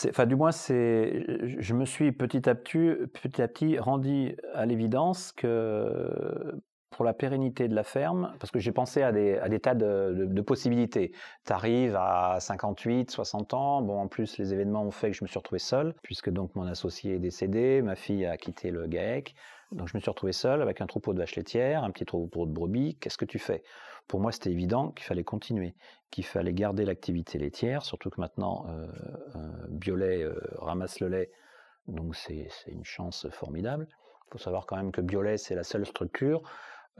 Enfin, 0.08 0.26
du 0.26 0.36
moins, 0.36 0.52
c'est, 0.52 1.24
je 1.58 1.74
me 1.74 1.84
suis 1.84 2.12
petit 2.12 2.48
à 2.48 2.54
petit, 2.54 2.90
petit 3.12 3.40
à 3.40 3.48
petit 3.48 3.78
rendu 3.78 4.36
à 4.52 4.66
l'évidence 4.66 5.32
que 5.32 6.60
pour 6.90 7.04
la 7.04 7.12
pérennité 7.12 7.68
de 7.68 7.74
la 7.74 7.84
ferme, 7.84 8.32
parce 8.40 8.50
que 8.50 8.58
j'ai 8.58 8.72
pensé 8.72 9.02
à 9.02 9.12
des, 9.12 9.60
tas 9.60 9.74
de, 9.74 10.26
de, 10.30 10.40
possibilités. 10.40 11.12
Tu 11.44 11.52
arrives 11.52 11.94
à 11.94 12.38
58, 12.40 13.10
60 13.10 13.54
ans, 13.54 13.82
bon, 13.82 14.00
en 14.00 14.08
plus, 14.08 14.38
les 14.38 14.54
événements 14.54 14.82
ont 14.82 14.90
fait 14.90 15.10
que 15.10 15.16
je 15.16 15.22
me 15.22 15.28
suis 15.28 15.38
retrouvé 15.38 15.58
seul, 15.58 15.94
puisque 16.02 16.30
donc 16.30 16.54
mon 16.54 16.66
associé 16.66 17.16
est 17.16 17.18
décédé, 17.18 17.82
ma 17.82 17.96
fille 17.96 18.24
a 18.24 18.38
quitté 18.38 18.70
le 18.70 18.86
GAEC, 18.86 19.34
donc 19.72 19.88
je 19.88 19.96
me 19.96 20.00
suis 20.00 20.10
retrouvé 20.10 20.32
seul 20.32 20.62
avec 20.62 20.80
un 20.80 20.86
troupeau 20.86 21.12
de 21.12 21.18
vaches 21.18 21.36
laitières, 21.36 21.82
un 21.82 21.90
petit 21.90 22.04
troupeau 22.04 22.46
de 22.46 22.52
brebis. 22.52 22.96
Qu'est-ce 23.00 23.18
que 23.18 23.24
tu 23.24 23.38
fais? 23.38 23.62
Pour 24.08 24.20
moi, 24.20 24.30
c'était 24.30 24.50
évident 24.50 24.90
qu'il 24.92 25.04
fallait 25.04 25.24
continuer, 25.24 25.74
qu'il 26.10 26.24
fallait 26.24 26.52
garder 26.52 26.84
l'activité 26.84 27.38
laitière, 27.38 27.82
surtout 27.84 28.10
que 28.10 28.20
maintenant, 28.20 28.66
euh, 28.68 28.86
Biolay 29.68 30.22
euh, 30.22 30.38
ramasse 30.58 31.00
le 31.00 31.08
lait, 31.08 31.30
donc 31.88 32.14
c'est 32.14 32.48
une 32.68 32.84
chance 32.84 33.28
formidable. 33.30 33.88
Il 33.90 34.32
faut 34.32 34.38
savoir 34.38 34.66
quand 34.66 34.76
même 34.76 34.92
que 34.92 35.00
Biolay, 35.00 35.38
c'est 35.38 35.54
la 35.54 35.64
seule 35.64 35.86
structure 35.86 36.42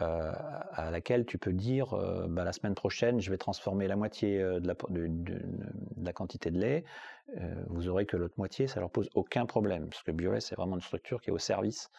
euh, 0.01 0.33
à 0.73 0.91
laquelle 0.91 1.25
tu 1.25 1.39
peux 1.39 1.53
dire 1.53 1.95
euh, 1.95 2.27
bah, 2.29 2.45
la 2.45 2.53
semaine 2.53 2.75
prochaine, 2.75 3.21
je 3.21 3.31
vais 3.31 3.39
transformer 3.39 3.87
la 3.87 3.97
moitié 3.97 4.39
de 4.39 4.67
la, 4.67 6.13
quantité 6.13 6.51
de 6.51 6.59
lait. 6.59 6.85
vous 7.69 7.89
aurez 7.89 8.07
que 8.07 8.17
l'autre 8.17 8.35
moitié, 8.37 8.67
ça 8.67 8.81
leur 8.81 8.91
pose 8.91 9.09
aucun 9.15 9.47
problème, 9.47 9.89
parce 9.89 10.03
que 10.03 10.11
Biolay, 10.11 10.41
c'est 10.41 10.57
vraiment 10.57 10.75
une 10.75 10.83
structure 10.83 11.21
qui 11.21 11.31
est 11.31 11.33
au 11.33 11.39
service 11.39 11.91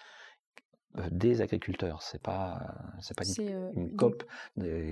des 1.12 1.42
agriculteurs. 1.42 2.02
C'est 2.02 2.22
pas 2.22 2.76
c'est 3.00 3.16
pas 3.16 3.24
une, 3.26 3.72
euh, 3.76 3.88
COP 3.98 4.24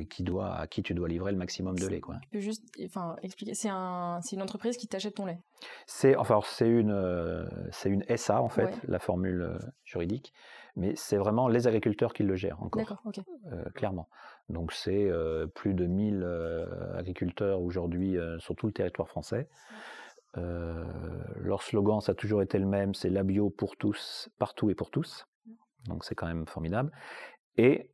qui 0.10 0.24
doit 0.24 0.56
à 0.56 0.68
qui 0.68 0.84
tu 0.84 0.94
dois 0.94 1.08
livrer 1.08 1.32
le 1.32 1.38
maximum 1.38 1.78
de 1.78 1.88
lait 1.88 2.00
quoi. 2.00 2.16
Tu 2.22 2.30
peux 2.30 2.40
juste 2.40 2.64
enfin 2.86 3.16
expliquer 3.24 3.54
c'est 3.54 3.70
un 3.70 4.20
c'est 4.22 4.36
une 4.36 4.42
entreprise 4.42 4.78
qui 4.78 4.88
t'achète 4.88 5.16
ton 5.16 5.26
lait. 5.26 5.40
C'est 5.86 6.16
enfin 6.16 6.40
c'est 6.46 6.68
une 6.68 6.92
euh, 6.92 7.46
c'est 7.72 7.90
une 7.90 8.04
SA 8.18 8.42
en 8.42 8.50
fait 8.50 8.80
la 8.88 9.00
formule 9.00 9.42
euh, 9.42 9.58
juridique 9.84 10.34
mais 10.76 10.94
c'est 10.96 11.18
vraiment 11.18 11.48
les 11.48 11.68
agriculteurs 11.68 12.14
qui 12.14 12.24
le 12.24 12.36
gèrent 12.36 12.62
encore. 12.62 12.82
D'accord, 12.82 13.02
OK. 13.06 13.22
clairement. 13.76 14.10
Donc 14.50 14.74
c'est 14.74 15.10
plus 15.54 15.74
de 15.74 15.86
1000 15.86 16.28
agriculteurs 16.98 17.62
aujourd'hui 17.62 18.18
sur 18.40 18.58
tout 18.58 18.68
le 18.68 18.74
territoire 18.74 19.08
français. 19.08 19.48
leur 20.36 21.62
slogan, 21.62 22.02
ça 22.02 22.12
a 22.12 22.16
toujours 22.16 22.42
été 22.42 22.60
le 22.60 22.66
même, 22.66 22.94
c'est 22.94 23.10
la 23.10 23.24
bio 23.24 23.50
pour 23.50 23.78
tous, 23.78 24.28
partout 24.38 24.70
et 24.70 24.76
pour 24.76 24.92
tous 24.92 25.26
donc 25.88 26.04
c'est 26.04 26.16
quand 26.16 26.28
même 26.28 26.46
formidable. 26.46 26.92
Et 27.58 27.90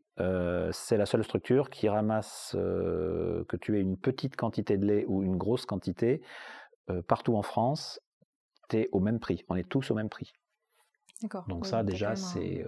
c'est 0.72 0.98
la 0.98 1.06
seule 1.06 1.24
structure 1.24 1.70
qui 1.70 1.90
ramasse, 1.90 2.52
que 2.54 3.56
tu 3.58 3.78
aies 3.78 3.82
une 3.82 3.98
petite 3.98 4.36
quantité 4.36 4.78
de 4.78 4.86
lait 4.86 5.06
ou 5.08 5.24
une 5.24 5.38
grosse 5.38 5.66
quantité, 5.66 6.22
partout 7.08 7.36
en 7.36 7.42
France, 7.42 8.00
tu 8.70 8.78
es 8.78 8.90
au 8.92 9.00
même 9.00 9.20
prix. 9.20 9.44
On 9.50 9.56
est 9.56 9.68
tous 9.68 9.90
au 9.92 9.96
même 9.96 10.10
prix. 10.10 10.32
D'accord. 11.22 11.46
Donc 11.48 11.66
ça, 11.66 11.84
déjà, 11.84 12.16
c'est 12.16 12.66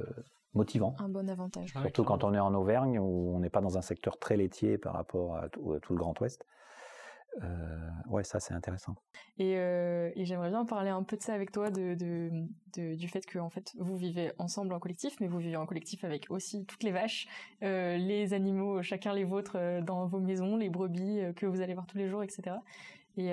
motivant. 0.54 0.96
Un 1.00 1.10
bon 1.10 1.30
avantage. 1.30 1.74
Surtout 1.82 2.04
quand 2.04 2.24
on 2.24 2.34
est 2.34 2.40
en 2.40 2.54
Auvergne, 2.54 3.00
où 3.00 3.36
on 3.36 3.40
n'est 3.40 3.50
pas 3.50 3.62
dans 3.62 3.78
un 3.78 3.82
secteur 3.82 4.18
très 4.18 4.38
laitier 4.38 4.78
par 4.78 4.94
rapport 4.94 5.38
à 5.38 5.50
tout 5.50 5.80
le 5.90 5.96
Grand 5.96 6.20
Ouest. 6.22 6.46
Euh, 7.42 7.90
ouais, 8.10 8.24
ça 8.24 8.40
c'est 8.40 8.54
intéressant. 8.54 8.96
Euh, 9.40 10.12
et, 10.16 10.26
j'aimerais 10.26 10.50
bien 10.50 10.66
parler 10.66 10.90
un 10.90 11.04
peu 11.04 11.18
de 11.18 11.22
ça 11.22 11.34
avec 11.34 11.52
toi, 11.52 11.72
de, 11.72 11.96
du 12.76 13.08
fait 13.08 13.26
que 13.26 13.40
en 13.40 13.50
fait 13.50 13.74
vous 13.80 13.98
vivez 13.98 14.32
ensemble 14.38 14.74
en 14.74 14.80
collectif, 14.80 15.16
mais 15.20 15.28
vous 15.28 15.40
vivez 15.40 15.56
en 15.56 15.66
collectif 15.66 16.04
avec 16.04 16.28
aussi 16.30 16.66
toutes 16.66 16.84
les 16.84 16.92
vaches, 16.92 17.28
euh, 17.64 17.98
les 17.98 18.34
animaux, 18.34 18.82
chacun 18.84 19.14
les 19.14 19.24
vôtres 19.24 19.58
dans 19.82 20.06
vos 20.06 20.20
maisons, 20.20 20.58
les 20.58 20.70
brebis 20.70 21.22
que 21.36 21.46
vous 21.46 21.62
allez 21.62 21.74
voir 21.74 21.88
tous 21.88 21.98
les 21.98 22.08
jours, 22.08 22.24
etc. 22.24 22.58
Et 23.16 23.32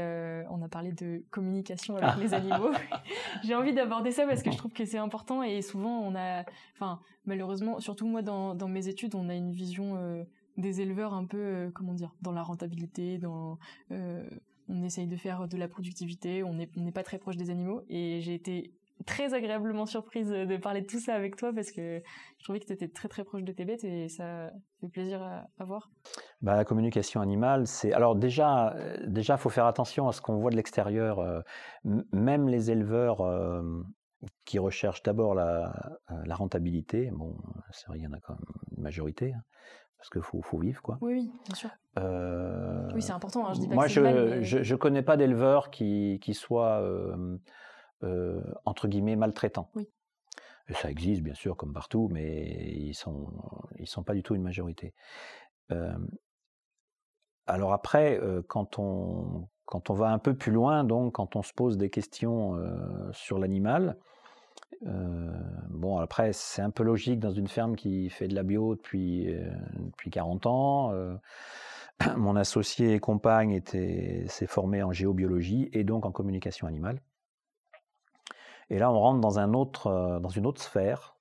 on 0.50 0.62
a 0.62 0.68
parlé 0.68 0.92
de 0.92 1.22
communication 1.30 1.96
avec 1.96 2.16
les 2.16 2.34
animaux. 2.34 2.70
J'ai 3.44 3.54
envie 3.54 3.74
d'aborder 3.74 4.12
ça 4.12 4.26
parce 4.26 4.42
que 4.42 4.50
je 4.50 4.56
trouve 4.56 4.72
que 4.72 4.84
c'est 4.84 4.98
important 4.98 5.42
et 5.42 5.62
souvent 5.62 6.00
on 6.00 6.14
a, 6.14 6.44
enfin 6.74 7.00
malheureusement, 7.26 7.80
surtout 7.80 8.06
moi 8.06 8.22
dans, 8.22 8.54
dans 8.54 8.68
mes 8.68 8.88
études, 8.88 9.14
on 9.14 9.28
a 9.28 9.34
une 9.34 9.52
vision 9.52 10.26
des 10.56 10.80
éleveurs 10.80 11.14
un 11.14 11.24
peu, 11.24 11.38
euh, 11.38 11.70
comment 11.72 11.94
dire, 11.94 12.14
dans 12.22 12.32
la 12.32 12.42
rentabilité, 12.42 13.20
euh, 13.22 14.30
on 14.68 14.82
essaye 14.82 15.06
de 15.06 15.16
faire 15.16 15.48
de 15.48 15.56
la 15.56 15.68
productivité, 15.68 16.44
on 16.44 16.54
n'est 16.54 16.92
pas 16.92 17.02
très 17.02 17.18
proche 17.18 17.36
des 17.36 17.50
animaux. 17.50 17.82
Et 17.88 18.20
j'ai 18.20 18.34
été 18.34 18.72
très 19.06 19.34
agréablement 19.34 19.86
surprise 19.86 20.28
de 20.28 20.56
parler 20.58 20.82
de 20.82 20.86
tout 20.86 20.98
ça 20.98 21.14
avec 21.14 21.36
toi 21.36 21.52
parce 21.54 21.70
que 21.70 22.02
je 22.38 22.44
trouvais 22.44 22.60
que 22.60 22.66
tu 22.66 22.72
étais 22.72 22.88
très 22.88 23.08
très 23.08 23.24
proche 23.24 23.42
de 23.42 23.52
tes 23.52 23.64
bêtes 23.64 23.82
et 23.82 24.08
ça 24.08 24.50
fait 24.80 24.88
plaisir 24.88 25.22
à, 25.22 25.64
voir. 25.64 25.90
Bah, 26.42 26.54
la 26.54 26.64
communication 26.64 27.22
animale, 27.22 27.66
c'est 27.66 27.92
alors 27.92 28.14
déjà 28.14 28.76
déjà 29.06 29.38
faut 29.38 29.48
faire 29.48 29.66
attention 29.66 30.06
à 30.08 30.12
ce 30.12 30.20
qu'on 30.20 30.36
voit 30.36 30.50
de 30.50 30.56
l'extérieur. 30.56 31.18
Euh, 31.18 31.40
même 32.12 32.48
les 32.48 32.70
éleveurs 32.70 33.22
qui 34.44 34.58
recherchent 34.58 35.02
d'abord 35.02 35.34
la, 35.34 35.72
rentabilité, 36.30 37.10
bon 37.10 37.36
il 37.94 38.02
y 38.02 38.06
en 38.06 38.12
a 38.12 38.20
quand 38.20 38.34
même 38.34 38.44
une 38.76 38.82
majorité. 38.82 39.34
Parce 40.00 40.08
qu'il 40.08 40.22
faut, 40.22 40.40
faut, 40.40 40.56
vivre, 40.56 40.80
quoi. 40.80 40.96
Oui, 41.02 41.12
oui, 41.12 41.32
bien 41.44 41.54
sûr. 41.54 41.68
Euh, 41.98 42.88
oui, 42.94 43.02
c'est 43.02 43.12
important. 43.12 43.46
Hein, 43.46 43.52
je 43.52 43.60
dis 43.60 43.68
pas 43.68 43.74
moi, 43.74 43.86
que 43.86 44.40
je, 44.42 44.62
je 44.62 44.74
connais 44.74 45.02
pas 45.02 45.18
d'éleveurs 45.18 45.70
qui, 45.70 46.18
qui 46.22 46.32
soient 46.32 46.80
euh, 46.80 47.36
euh, 48.02 48.40
entre 48.64 48.88
guillemets 48.88 49.14
maltraitants. 49.14 49.70
Oui. 49.74 49.90
Et 50.68 50.72
ça 50.74 50.90
existe 50.90 51.20
bien 51.20 51.34
sûr 51.34 51.54
comme 51.54 51.74
partout, 51.74 52.08
mais 52.10 52.72
ils 52.72 52.94
sont 52.94 53.30
ils 53.78 53.86
sont 53.86 54.02
pas 54.02 54.14
du 54.14 54.22
tout 54.22 54.34
une 54.34 54.42
majorité. 54.42 54.94
alors 57.46 57.74
après, 57.74 58.18
quand 58.48 58.78
on 58.78 59.48
quand 59.66 59.90
on 59.90 59.94
va 59.94 60.10
un 60.10 60.18
peu 60.18 60.34
plus 60.34 60.52
loin, 60.52 60.82
donc 60.84 61.16
quand 61.16 61.36
on 61.36 61.42
se 61.42 61.52
pose 61.52 61.76
des 61.76 61.90
questions 61.90 62.56
sur 63.12 63.38
l'animal, 63.38 63.98
bon, 64.82 65.98
après, 65.98 66.32
c'est 66.32 66.62
un 66.62 66.70
peu 66.70 66.82
logique 66.82 67.20
dans 67.20 67.32
une 67.32 67.48
ferme 67.48 67.76
qui 67.76 68.10
fait 68.10 68.28
de 68.28 68.34
la 68.34 68.42
bio 68.42 68.74
depuis, 68.74 69.32
euh, 69.32 69.50
depuis 69.78 70.10
40 70.10 70.46
ans. 70.46 70.92
Euh, 70.92 71.16
mon 72.16 72.36
associé 72.36 72.94
et 72.94 73.00
compagne 73.00 73.60
s'est 73.64 74.46
formé 74.46 74.82
en 74.82 74.92
géobiologie 74.92 75.68
et 75.72 75.84
donc 75.84 76.06
en 76.06 76.12
communication 76.12 76.66
animale. 76.66 77.00
Et 78.70 78.78
là, 78.78 78.90
on 78.92 78.98
rentre 78.98 79.20
dans, 79.20 79.38
un 79.38 79.52
autre, 79.52 80.20
dans 80.22 80.28
une 80.28 80.46
autre 80.46 80.62
sphère 80.62 81.16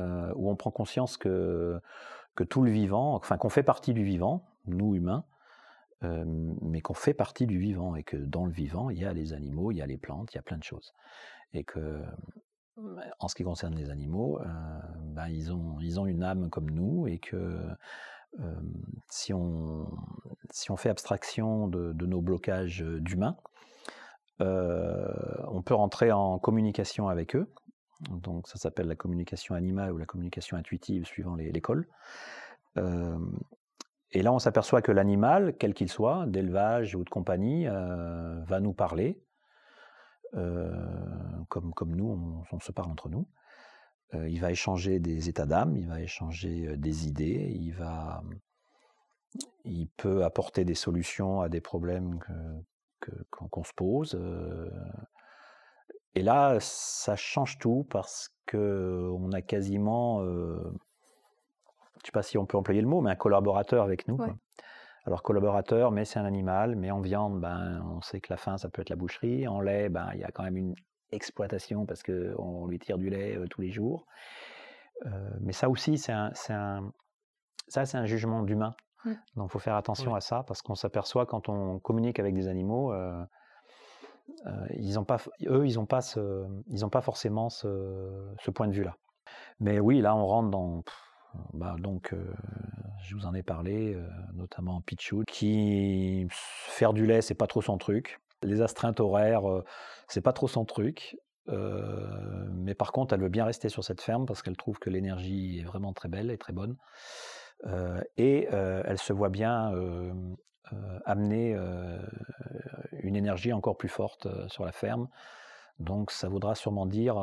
où 0.00 0.50
on 0.50 0.56
prend 0.56 0.70
conscience 0.70 1.16
que, 1.16 1.80
que 2.34 2.44
tout 2.44 2.62
le 2.62 2.70
vivant, 2.70 3.14
enfin 3.14 3.38
qu'on 3.38 3.48
fait 3.48 3.62
partie 3.62 3.94
du 3.94 4.04
vivant, 4.04 4.44
nous 4.66 4.94
humains, 4.94 5.24
mais 6.02 6.82
qu'on 6.82 6.92
fait 6.92 7.14
partie 7.14 7.46
du 7.46 7.58
vivant 7.58 7.96
et 7.96 8.02
que 8.02 8.18
dans 8.18 8.44
le 8.44 8.52
vivant, 8.52 8.90
il 8.90 8.98
y 8.98 9.06
a 9.06 9.14
les 9.14 9.32
animaux, 9.32 9.72
il 9.72 9.78
y 9.78 9.82
a 9.82 9.86
les 9.86 9.96
plantes, 9.96 10.34
il 10.34 10.36
y 10.36 10.38
a 10.38 10.42
plein 10.42 10.58
de 10.58 10.64
choses. 10.64 10.92
Et 11.54 11.64
que 11.64 12.02
en 13.18 13.28
ce 13.28 13.34
qui 13.34 13.44
concerne 13.44 13.74
les 13.76 13.90
animaux, 13.90 14.40
ben, 14.98 15.28
ils, 15.28 15.52
ont, 15.52 15.78
ils 15.80 16.00
ont 16.00 16.06
une 16.06 16.24
âme 16.24 16.50
comme 16.50 16.70
nous 16.70 17.06
et 17.06 17.18
que 17.18 17.56
si, 19.10 19.32
on, 19.32 19.88
si 20.50 20.70
on 20.72 20.76
fait 20.76 20.88
abstraction 20.88 21.68
de, 21.68 21.92
de 21.92 22.06
nos 22.06 22.20
blocages 22.20 22.80
d'humains, 22.82 23.36
on 24.40 25.62
peut 25.64 25.74
rentrer 25.74 26.10
en 26.10 26.38
communication 26.38 27.08
avec 27.08 27.36
eux. 27.36 27.48
Donc 28.10 28.48
ça 28.48 28.58
s'appelle 28.58 28.88
la 28.88 28.96
communication 28.96 29.54
animale 29.54 29.92
ou 29.92 29.96
la 29.96 30.06
communication 30.06 30.56
intuitive 30.56 31.06
suivant 31.06 31.36
l'école. 31.36 31.86
et 32.76 34.22
là, 34.22 34.32
on 34.32 34.40
s'aperçoit 34.40 34.82
que 34.82 34.90
l'animal, 34.90 35.56
quel 35.58 35.74
qu'il 35.74 35.88
soit, 35.88 36.26
d'élevage 36.26 36.96
ou 36.96 37.04
de 37.04 37.10
compagnie, 37.10 37.66
va 37.66 38.60
nous 38.60 38.72
parler, 38.72 39.22
comme, 41.48 41.72
comme 41.74 41.94
nous, 41.94 42.44
on, 42.50 42.60
se 42.60 42.72
parle 42.72 42.90
entre 42.90 43.08
nous. 43.08 43.26
il 44.12 44.40
va 44.40 44.50
échanger 44.50 44.98
des 44.98 45.28
états 45.28 45.46
d'âme, 45.46 45.76
il 45.76 45.86
va 45.86 46.00
échanger 46.00 46.76
des 46.76 47.06
idées, 47.08 47.56
il 49.64 49.88
peut 49.96 50.24
apporter 50.24 50.64
des 50.64 50.74
solutions 50.74 51.40
à 51.40 51.48
des 51.48 51.60
problèmes 51.60 52.18
qu'on 53.30 53.64
se 53.64 53.72
pose. 53.74 54.18
Et 56.14 56.22
là, 56.22 56.58
ça 56.60 57.16
change 57.16 57.58
tout 57.58 57.86
parce 57.90 58.34
que 58.46 59.10
on 59.18 59.32
a 59.32 59.42
quasiment, 59.42 60.22
euh, 60.22 60.58
je 60.62 60.68
ne 60.68 62.06
sais 62.06 62.12
pas 62.12 62.22
si 62.22 62.38
on 62.38 62.46
peut 62.46 62.56
employer 62.56 62.80
le 62.80 62.86
mot, 62.86 63.00
mais 63.00 63.10
un 63.10 63.16
collaborateur 63.16 63.82
avec 63.82 64.06
nous. 64.06 64.18
Alors 65.06 65.22
collaborateur, 65.22 65.90
mais 65.90 66.04
c'est 66.04 66.18
un 66.18 66.24
animal, 66.24 66.76
mais 66.76 66.90
en 66.90 67.00
viande, 67.00 67.40
ben, 67.40 67.84
on 67.94 68.00
sait 68.00 68.20
que 68.20 68.32
la 68.32 68.38
fin, 68.38 68.56
ça 68.56 68.68
peut 68.70 68.82
être 68.82 68.90
la 68.90 68.96
boucherie. 68.96 69.46
En 69.46 69.60
lait, 69.60 69.88
ben, 69.88 70.08
il 70.14 70.20
y 70.20 70.24
a 70.24 70.30
quand 70.30 70.42
même 70.42 70.56
une 70.56 70.74
exploitation 71.12 71.84
parce 71.84 72.02
qu'on 72.02 72.66
lui 72.66 72.78
tire 72.78 72.96
du 72.96 73.10
lait 73.10 73.38
tous 73.50 73.60
les 73.60 73.70
jours. 73.70 74.06
mais 75.40 75.52
ça 75.52 75.68
aussi, 75.68 75.98
c'est 75.98 76.12
un, 76.12 76.32
un, 76.48 76.92
ça, 77.68 77.84
c'est 77.84 77.98
un 77.98 78.06
jugement 78.06 78.42
d'humain. 78.42 78.74
Mmh. 79.04 79.12
Donc, 79.36 79.50
il 79.50 79.52
faut 79.52 79.58
faire 79.58 79.76
attention 79.76 80.14
à 80.14 80.20
ça 80.20 80.42
parce 80.46 80.62
qu'on 80.62 80.74
s'aperçoit 80.74 81.26
quand 81.26 81.50
on 81.50 81.78
communique 81.78 82.18
avec 82.18 82.34
des 82.34 82.48
animaux, 82.48 82.94
ils 84.70 84.98
ont 84.98 85.04
pas, 85.04 85.18
eux, 85.46 85.66
ils 85.66 85.74
n'ont 85.74 85.86
pas, 85.86 86.00
ce, 86.00 86.46
ils 86.68 86.84
ont 86.84 86.90
pas 86.90 87.02
forcément 87.02 87.50
ce, 87.50 88.34
ce 88.40 88.50
point 88.50 88.68
de 88.68 88.72
vue-là. 88.72 88.96
Mais 89.60 89.80
oui, 89.80 90.00
là, 90.00 90.16
on 90.16 90.26
rentre 90.26 90.50
dans. 90.50 90.82
Bah, 91.52 91.76
donc, 91.78 92.14
je 93.04 93.14
vous 93.14 93.26
en 93.26 93.34
ai 93.34 93.42
parlé, 93.42 93.96
notamment 94.34 94.80
Pichou, 94.80 95.24
qui 95.26 96.26
faire 96.30 96.92
du 96.92 97.06
lait, 97.06 97.20
c'est 97.20 97.34
pas 97.34 97.46
trop 97.46 97.62
son 97.62 97.78
truc. 97.78 98.20
Les 98.42 98.62
astreintes 98.62 99.00
horaires, 99.00 99.42
c'est 100.08 100.20
pas 100.20 100.32
trop 100.32 100.48
son 100.48 100.64
truc. 100.64 101.16
mais 101.46 102.74
par 102.74 102.92
contre, 102.92 103.14
elle 103.14 103.20
veut 103.20 103.28
bien 103.28 103.44
rester 103.44 103.68
sur 103.68 103.84
cette 103.84 104.00
ferme 104.00 104.26
parce 104.26 104.42
qu'elle 104.42 104.56
trouve 104.56 104.78
que 104.78 104.90
l'énergie 104.90 105.60
est 105.60 105.64
vraiment 105.64 105.92
très 105.92 106.08
belle 106.08 106.30
et 106.30 106.38
très 106.38 106.52
bonne. 106.52 106.76
et 108.16 108.48
elle 108.50 108.98
se 108.98 109.12
voit 109.12 109.30
bien 109.30 109.72
amener 111.04 111.56
une 112.92 113.16
énergie 113.16 113.52
encore 113.52 113.76
plus 113.76 113.88
forte 113.88 114.28
sur 114.48 114.64
la 114.64 114.72
ferme. 114.72 115.08
Donc 115.78 116.10
ça 116.10 116.28
voudra 116.28 116.54
sûrement 116.54 116.86
dire 116.86 117.16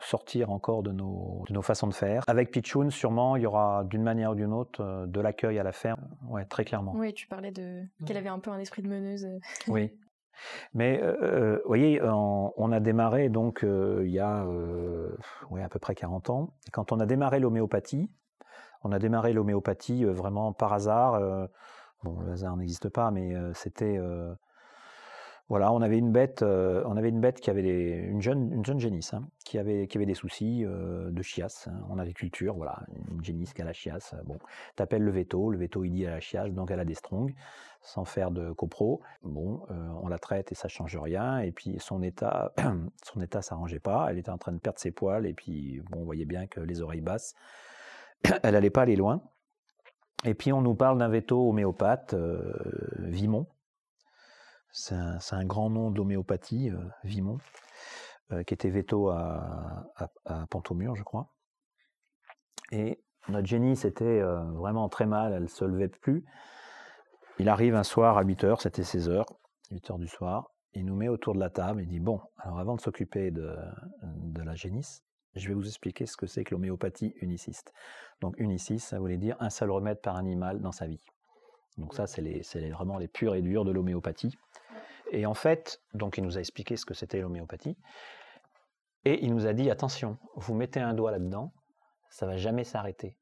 sortir 0.00 0.50
encore 0.50 0.82
de 0.82 0.92
nos, 0.92 1.44
de 1.48 1.52
nos, 1.52 1.62
façons 1.62 1.86
de 1.86 1.94
faire. 1.94 2.22
Avec 2.26 2.50
Pichoun, 2.50 2.90
sûrement, 2.90 3.36
il 3.36 3.42
y 3.42 3.46
aura 3.46 3.84
d'une 3.84 4.02
manière 4.02 4.32
ou 4.32 4.34
d'une 4.34 4.52
autre 4.52 5.06
de 5.06 5.20
l'accueil 5.20 5.58
à 5.58 5.62
la 5.62 5.72
ferme, 5.72 6.02
ouais, 6.28 6.44
très 6.44 6.64
clairement. 6.64 6.92
Oui, 6.94 7.12
tu 7.14 7.26
parlais 7.26 7.50
de 7.50 7.82
qu'elle 8.06 8.16
avait 8.16 8.28
un 8.28 8.38
peu 8.38 8.50
un 8.50 8.58
esprit 8.58 8.82
de 8.82 8.88
meneuse. 8.88 9.26
oui. 9.68 9.92
Mais 10.72 11.00
vous 11.00 11.60
voyez, 11.66 12.02
on, 12.02 12.72
a 12.72 12.80
démarré 12.80 13.28
donc 13.28 13.60
il 13.64 14.10
y 14.10 14.18
a 14.18 14.44
ouais, 15.50 15.62
à 15.62 15.68
peu 15.68 15.78
près 15.78 15.94
40 15.94 16.30
ans. 16.30 16.54
quand 16.72 16.92
on 16.92 16.98
a 17.00 17.06
démarré 17.06 17.38
l'homéopathie, 17.38 18.10
on 18.82 18.92
a 18.92 18.98
démarré 18.98 19.32
l'homéopathie 19.32 20.04
vraiment 20.04 20.52
par 20.52 20.72
hasard. 20.72 21.48
Bon, 22.02 22.20
le 22.20 22.32
hasard 22.32 22.56
n'existe 22.56 22.88
pas, 22.88 23.10
mais 23.10 23.32
c'était 23.54 23.98
voilà, 25.48 25.72
on 25.72 25.82
avait 25.82 25.98
une 25.98 26.10
bête, 26.10 26.42
on 26.42 26.96
avait 26.96 27.10
une 27.10 27.20
bête 27.20 27.40
qui 27.40 27.50
avait 27.50 27.62
une 27.62 28.22
jeune, 28.22 28.50
une 28.52 28.64
jeune 28.64 28.80
génisse, 28.80 29.12
hein, 29.12 29.28
qui 29.44 29.58
avait, 29.58 29.86
qui 29.86 29.98
avait 29.98 30.06
des 30.06 30.14
soucis 30.14 30.64
de 30.64 31.22
chiasse 31.22 31.68
hein, 31.68 31.84
en 31.90 31.98
agriculture. 31.98 32.54
Voilà, 32.54 32.82
une 33.10 33.22
génisse 33.22 33.52
qui 33.52 33.60
a 33.60 33.64
la 33.66 33.74
chiasse. 33.74 34.14
Bon, 34.24 34.38
t'appelles 34.74 35.02
le 35.02 35.10
veto, 35.10 35.50
le 35.50 35.58
veto 35.58 35.84
il 35.84 35.90
dit 35.90 36.06
à 36.06 36.10
la 36.10 36.20
chiasse, 36.20 36.50
donc 36.52 36.70
elle 36.70 36.80
a 36.80 36.86
des 36.86 36.94
strongs, 36.94 37.30
sans 37.82 38.06
faire 38.06 38.30
de 38.30 38.52
copro. 38.52 39.02
Bon, 39.22 39.60
on 40.02 40.08
la 40.08 40.18
traite 40.18 40.50
et 40.50 40.54
ça 40.54 40.68
change 40.68 40.96
rien. 40.96 41.40
Et 41.40 41.52
puis 41.52 41.76
son 41.78 42.02
état, 42.02 42.52
son 43.04 43.20
état 43.20 43.42
s'arrangeait 43.42 43.80
pas. 43.80 44.06
Elle 44.10 44.18
était 44.18 44.30
en 44.30 44.38
train 44.38 44.52
de 44.52 44.58
perdre 44.58 44.78
ses 44.78 44.92
poils 44.92 45.26
et 45.26 45.34
puis 45.34 45.82
bon, 45.90 46.00
on 46.00 46.04
voyait 46.04 46.24
bien 46.24 46.46
que 46.46 46.60
les 46.60 46.80
oreilles 46.80 47.02
basses, 47.02 47.34
elle 48.42 48.56
allait 48.56 48.70
pas 48.70 48.82
aller 48.82 48.96
loin. 48.96 49.22
Et 50.24 50.34
puis 50.34 50.52
on 50.52 50.62
nous 50.62 50.74
parle 50.74 50.98
d'un 50.98 51.08
veto 51.08 51.50
homéopathe, 51.50 52.14
euh, 52.14 52.54
Vimon. 52.98 53.46
C'est 54.76 54.96
un, 54.96 55.44
grand 55.44 55.70
nom 55.70 55.92
d'homéopathie, 55.92 56.70
euh, 56.70 56.78
Vimon, 57.04 57.38
euh, 58.32 58.42
qui 58.42 58.54
était 58.54 58.70
veto 58.70 59.08
à, 59.08 59.86
Pantomure, 60.50 60.96
je 60.96 61.04
crois. 61.04 61.32
Et 62.72 63.00
notre 63.28 63.46
génie, 63.46 63.76
c'était 63.76 64.20
vraiment 64.20 64.88
très 64.88 65.06
mal, 65.06 65.32
elle 65.32 65.44
ne 65.44 65.48
se 65.48 65.64
levait 65.64 65.88
plus. 65.88 66.24
Il 67.38 67.48
arrive 67.48 67.76
un 67.76 67.84
soir 67.84 68.18
à 68.18 68.24
8 68.24 68.42
heures, 68.42 68.60
c'était 68.60 68.82
16 68.82 69.08
heures, 69.08 69.26
8 69.70 69.92
heures 69.92 69.98
du 69.98 70.08
soir, 70.08 70.50
il 70.72 70.84
nous 70.84 70.96
met 70.96 71.08
autour 71.08 71.34
de 71.34 71.40
la 71.40 71.50
table, 71.50 71.82
il 71.82 71.88
dit 71.88 72.00
Bon, 72.00 72.20
alors 72.38 72.58
avant 72.58 72.74
de 72.74 72.80
s'occuper 72.80 73.30
de, 73.30 73.56
de 74.02 74.42
la 74.42 74.56
génisse, 74.56 75.04
je 75.36 75.46
vais 75.46 75.54
vous 75.54 75.66
expliquer 75.66 76.06
ce 76.06 76.16
que 76.16 76.26
c'est 76.26 76.42
que 76.42 76.52
l'homéopathie 76.52 77.14
uniciste. 77.20 77.72
Donc 78.20 78.34
uniciste, 78.38 78.88
ça 78.88 78.98
voulait 78.98 79.18
dire 79.18 79.36
un 79.38 79.50
seul 79.50 79.70
remède 79.70 80.00
par 80.00 80.16
animal 80.16 80.60
dans 80.60 80.72
sa 80.72 80.86
vie. 80.86 81.00
Donc 81.78 81.94
ça, 81.94 82.06
c'est 82.06 82.70
vraiment 82.70 82.98
les 82.98 83.08
purs 83.08 83.34
et 83.34 83.42
durs 83.42 83.64
de 83.64 83.72
l'homéopathie. 83.72 84.36
Et 85.10 85.26
en 85.26 85.34
fait, 85.34 85.82
donc 85.92 86.18
il 86.18 86.24
nous 86.24 86.36
a 86.36 86.40
expliqué 86.40 86.76
ce 86.76 86.86
que 86.86 86.94
c'était 86.94 87.20
l'homéopathie. 87.20 87.76
Et 89.04 89.22
il 89.24 89.34
nous 89.34 89.46
a 89.46 89.52
dit, 89.52 89.70
attention, 89.70 90.18
vous 90.34 90.54
mettez 90.54 90.80
un 90.80 90.94
doigt 90.94 91.10
là-dedans, 91.10 91.52
ça 92.08 92.26
va 92.26 92.36
jamais 92.36 92.64
s'arrêter. 92.64 93.18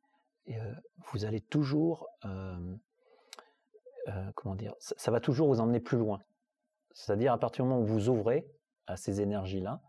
Euh, 0.48 0.74
vous 1.10 1.24
allez 1.24 1.40
toujours, 1.40 2.08
euh, 2.24 2.76
euh, 4.08 4.30
comment 4.34 4.54
dire, 4.54 4.74
ça, 4.78 5.10
va 5.10 5.20
toujours 5.20 5.48
vous 5.48 5.60
emmener 5.60 5.80
plus 5.80 5.98
loin. 5.98 6.20
C'est-à-dire 6.92 7.32
à 7.32 7.38
partir 7.38 7.64
du 7.64 7.70
moment 7.70 7.82
où 7.82 7.86
vous 7.86 8.08
ouvrez 8.08 8.46
à 8.86 8.96
ces 8.96 9.20
énergies-là, 9.20 9.80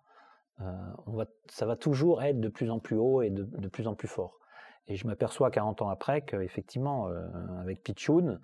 ça 1.50 1.66
va 1.66 1.76
toujours 1.76 2.24
être 2.24 2.40
de 2.40 2.48
plus 2.48 2.70
en 2.70 2.80
plus 2.80 2.96
haut 2.96 3.22
et 3.22 3.30
de, 3.30 3.44
de 3.44 3.68
plus 3.68 3.88
en 3.88 3.96
plus 3.96 4.08
fort. 4.08 4.40
Et 4.88 4.96
je 4.96 5.08
m'aperçois 5.08 5.50
40 5.50 5.82
ans 5.82 5.90
après 5.90 6.22
qu'effectivement, 6.22 7.08
euh, 7.08 7.26
avec 7.62 7.84
Pichoun, 7.84 8.40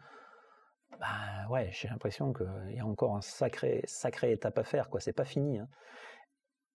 bah 0.99 1.06
ouais, 1.49 1.69
j'ai 1.71 1.88
l'impression 1.88 2.34
qu'il 2.34 2.75
y 2.75 2.80
a 2.80 2.86
encore 2.86 3.15
un 3.15 3.21
sacré, 3.21 3.82
sacré 3.86 4.32
étape 4.32 4.58
à 4.58 4.63
faire, 4.63 4.89
quoi. 4.89 4.99
C'est 4.99 5.13
pas 5.13 5.25
fini. 5.25 5.60
Hein. 5.60 5.67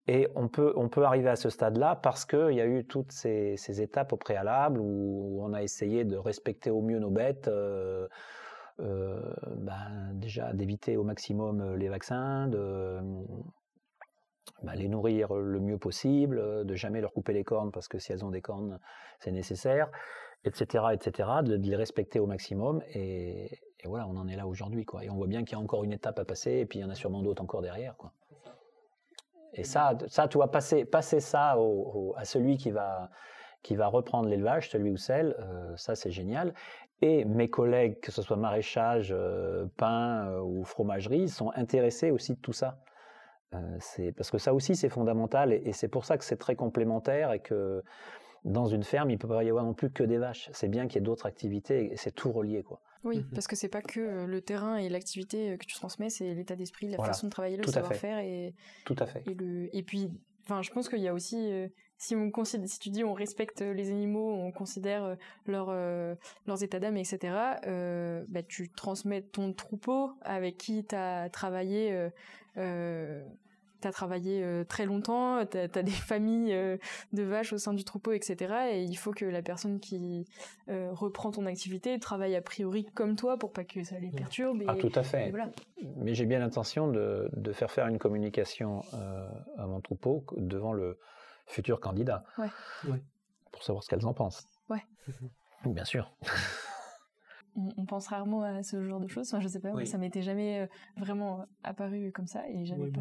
Et 0.06 0.28
on 0.34 0.48
peut, 0.48 0.74
on 0.76 0.88
peut 0.88 1.04
arriver 1.04 1.30
à 1.30 1.36
ce 1.36 1.48
stade-là 1.48 1.96
parce 1.96 2.26
qu'il 2.26 2.52
y 2.52 2.60
a 2.60 2.66
eu 2.66 2.84
toutes 2.84 3.12
ces, 3.12 3.80
étapes 3.80 4.12
au 4.12 4.18
préalable 4.18 4.78
où 4.80 5.38
on 5.42 5.54
a 5.54 5.62
essayé 5.62 6.04
de 6.04 6.16
respecter 6.16 6.70
au 6.70 6.82
mieux 6.82 6.98
nos 6.98 7.10
bêtes, 7.10 7.48
euh, 7.48 8.06
euh, 8.80 9.34
ben, 9.56 10.10
déjà 10.12 10.52
d'éviter 10.52 10.98
au 10.98 11.04
maximum 11.04 11.74
les 11.76 11.88
vaccins, 11.88 12.48
de, 12.48 13.00
bah, 14.62 14.74
les 14.74 14.88
nourrir 14.88 15.34
le 15.34 15.60
mieux 15.60 15.78
possible, 15.78 16.38
euh, 16.38 16.64
de 16.64 16.74
jamais 16.74 17.00
leur 17.00 17.12
couper 17.12 17.32
les 17.32 17.44
cornes 17.44 17.70
parce 17.70 17.88
que 17.88 17.98
si 17.98 18.12
elles 18.12 18.24
ont 18.24 18.30
des 18.30 18.40
cornes, 18.40 18.78
c'est 19.20 19.32
nécessaire, 19.32 19.90
etc., 20.44 20.84
etc., 20.92 21.28
de, 21.42 21.56
les 21.56 21.76
respecter 21.76 22.20
au 22.20 22.26
maximum. 22.26 22.82
Et, 22.94 23.60
voilà, 23.84 24.06
on 24.06 24.16
en 24.16 24.28
est 24.28 24.36
là 24.36 24.46
aujourd'hui, 24.46 24.86
quoi. 24.86 25.04
Et 25.04 25.10
on 25.10 25.16
voit 25.16 25.26
bien 25.26 25.44
qu'il 25.44 25.58
y 25.58 25.60
a 25.60 25.62
encore 25.62 25.84
une 25.84 25.92
étape 25.92 26.18
à 26.18 26.24
passer, 26.24 26.52
et 26.52 26.66
puis 26.66 26.78
il 26.78 26.82
y 26.82 26.84
en 26.84 26.90
a 26.90 26.94
sûrement 26.94 27.22
d'autres 27.22 27.42
encore 27.42 27.60
derrière, 27.60 27.96
quoi. 27.96 28.12
Et 29.52 29.62
ça, 29.62 29.96
ça, 30.08 30.26
tu 30.26 30.38
vois, 30.38 30.50
passer, 30.50 30.84
passer 30.84 31.20
ça 31.20 31.56
à 32.16 32.24
celui 32.24 32.56
qui 32.56 32.70
va, 32.70 33.10
qui 33.62 33.76
va 33.76 33.86
reprendre 33.86 34.28
l'élevage, 34.28 34.70
celui 34.70 34.90
ou 34.90 34.96
celle, 34.96 35.36
euh, 35.38 35.76
ça 35.76 35.94
c'est 35.94 36.10
génial. 36.10 36.54
Et 37.02 37.24
mes 37.24 37.48
collègues, 37.48 38.00
que 38.00 38.10
ce 38.10 38.22
soit 38.22 38.36
maraîchage, 38.36 39.12
euh, 39.12 39.66
pain 39.76 40.38
ou 40.40 40.64
fromagerie, 40.64 41.28
sont 41.28 41.52
intéressés 41.54 42.10
aussi 42.10 42.32
de 42.34 42.40
tout 42.40 42.52
ça. 42.52 42.78
Euh, 43.54 43.76
c'est 43.80 44.12
parce 44.12 44.30
que 44.30 44.38
ça 44.38 44.54
aussi 44.54 44.76
c'est 44.76 44.88
fondamental 44.88 45.52
et, 45.52 45.72
c'est 45.72 45.88
pour 45.88 46.04
ça 46.04 46.18
que 46.18 46.24
c'est 46.24 46.36
très 46.36 46.56
complémentaire 46.56 47.32
et 47.32 47.40
que 47.40 47.82
dans 48.44 48.66
une 48.66 48.82
ferme 48.82 49.10
il 49.10 49.18
peut 49.18 49.28
pas 49.28 49.42
y 49.44 49.48
avoir 49.48 49.64
non 49.64 49.74
plus 49.74 49.90
que 49.90 50.02
des 50.02 50.18
vaches. 50.18 50.50
C'est 50.52 50.68
bien 50.68 50.86
qu'il 50.86 50.96
y 50.96 50.98
ait 50.98 51.06
d'autres 51.06 51.26
activités 51.26 51.92
et 51.92 51.96
c'est 51.96 52.12
tout 52.12 52.32
relié 52.32 52.62
quoi. 52.62 52.80
Oui, 53.04 53.18
mmh 53.18 53.30
parce 53.34 53.46
que 53.46 53.54
c'est 53.54 53.68
pas 53.68 53.82
que 53.82 54.00
euh, 54.00 54.26
le 54.26 54.40
terrain 54.40 54.76
et 54.76 54.88
l'activité 54.88 55.50
euh, 55.50 55.56
que 55.58 55.66
tu 55.66 55.74
transmets, 55.74 56.08
c'est 56.08 56.32
l'état 56.32 56.56
d'esprit, 56.56 56.88
la 56.88 56.96
façon 56.96 57.26
de 57.26 57.30
travailler, 57.30 57.58
le 57.58 57.66
savoir-faire 57.66 58.18
et 58.18 58.54
tout 58.86 58.96
à 58.98 59.06
fait. 59.06 59.22
Et, 59.26 59.34
le, 59.34 59.68
et 59.76 59.82
puis, 59.82 60.10
enfin, 60.44 60.62
je 60.62 60.70
pense 60.70 60.88
qu'il 60.88 61.00
y 61.00 61.08
a 61.08 61.12
aussi 61.12 61.52
si 61.98 62.16
on 62.16 62.30
considère, 62.30 62.66
si 62.66 62.78
tu 62.78 62.88
dis 62.88 63.04
on 63.04 63.12
respecte 63.12 63.60
les 63.60 63.90
animaux, 63.90 64.32
on 64.32 64.52
considère 64.52 65.18
leur, 65.46 65.66
leurs 66.46 66.62
états 66.62 66.80
d'âme, 66.80 66.96
etc. 66.96 67.18
bah, 68.26 68.42
tu 68.48 68.70
transmets 68.70 69.20
ton 69.20 69.52
troupeau 69.52 70.12
avec 70.22 70.56
qui 70.56 70.86
tu 70.86 70.94
as 70.94 71.28
travaillé 71.28 72.10
tu 73.84 73.88
as 73.88 73.92
travaillé 73.92 74.64
très 74.68 74.86
longtemps, 74.86 75.44
tu 75.46 75.58
as, 75.58 75.82
des 75.82 75.90
familles 75.90 76.56
de 77.12 77.22
vaches 77.22 77.52
au 77.52 77.58
sein 77.58 77.74
du 77.74 77.84
troupeau, 77.84 78.12
etc. 78.12 78.54
Et 78.72 78.82
il 78.82 78.96
faut 78.96 79.12
que 79.12 79.26
la 79.26 79.42
personne 79.42 79.78
qui 79.78 80.26
reprend 80.68 81.30
ton 81.30 81.46
activité 81.46 81.98
travaille 81.98 82.34
a 82.34 82.42
priori 82.42 82.86
comme 82.94 83.16
toi 83.16 83.38
pour 83.38 83.52
pas 83.52 83.64
que 83.64 83.84
ça 83.84 83.98
les 83.98 84.10
perturbe. 84.10 84.62
ah, 84.66 84.74
tout 84.74 84.92
à 84.94 85.02
fait. 85.02 85.32
Mais 85.96 86.14
j'ai 86.14 86.26
bien 86.26 86.38
l'intention 86.38 86.88
de, 86.88 87.28
de, 87.36 87.52
faire 87.52 87.70
faire 87.70 87.86
une 87.88 87.98
communication 87.98 88.80
à 89.58 89.66
mon 89.66 89.80
troupeau 89.80 90.24
devant 90.36 90.72
le 90.72 90.98
futur 91.46 91.80
candidat. 91.80 92.24
Pour 93.52 93.62
savoir 93.62 93.84
ce 93.84 93.88
qu'elles 93.88 94.06
en 94.06 94.14
pensent. 94.14 94.48
Ouais. 94.68 94.82
Bien 95.64 95.84
sûr. 95.84 96.16
on, 97.56 97.84
pense 97.84 98.08
rarement 98.08 98.42
à 98.42 98.62
ce 98.62 98.82
genre 98.84 99.00
de 99.00 99.08
choses. 99.08 99.32
Enfin, 99.32 99.40
je 99.40 99.48
sais 99.48 99.60
pas, 99.60 99.72
ça 99.84 99.98
m'était 99.98 100.22
jamais 100.22 100.60
euh, 100.60 100.66
vraiment 100.96 101.46
apparu 101.62 102.12
comme 102.12 102.26
ça 102.26 102.48
et 102.48 102.64
j'avais 102.64 102.90
pas. 102.90 103.00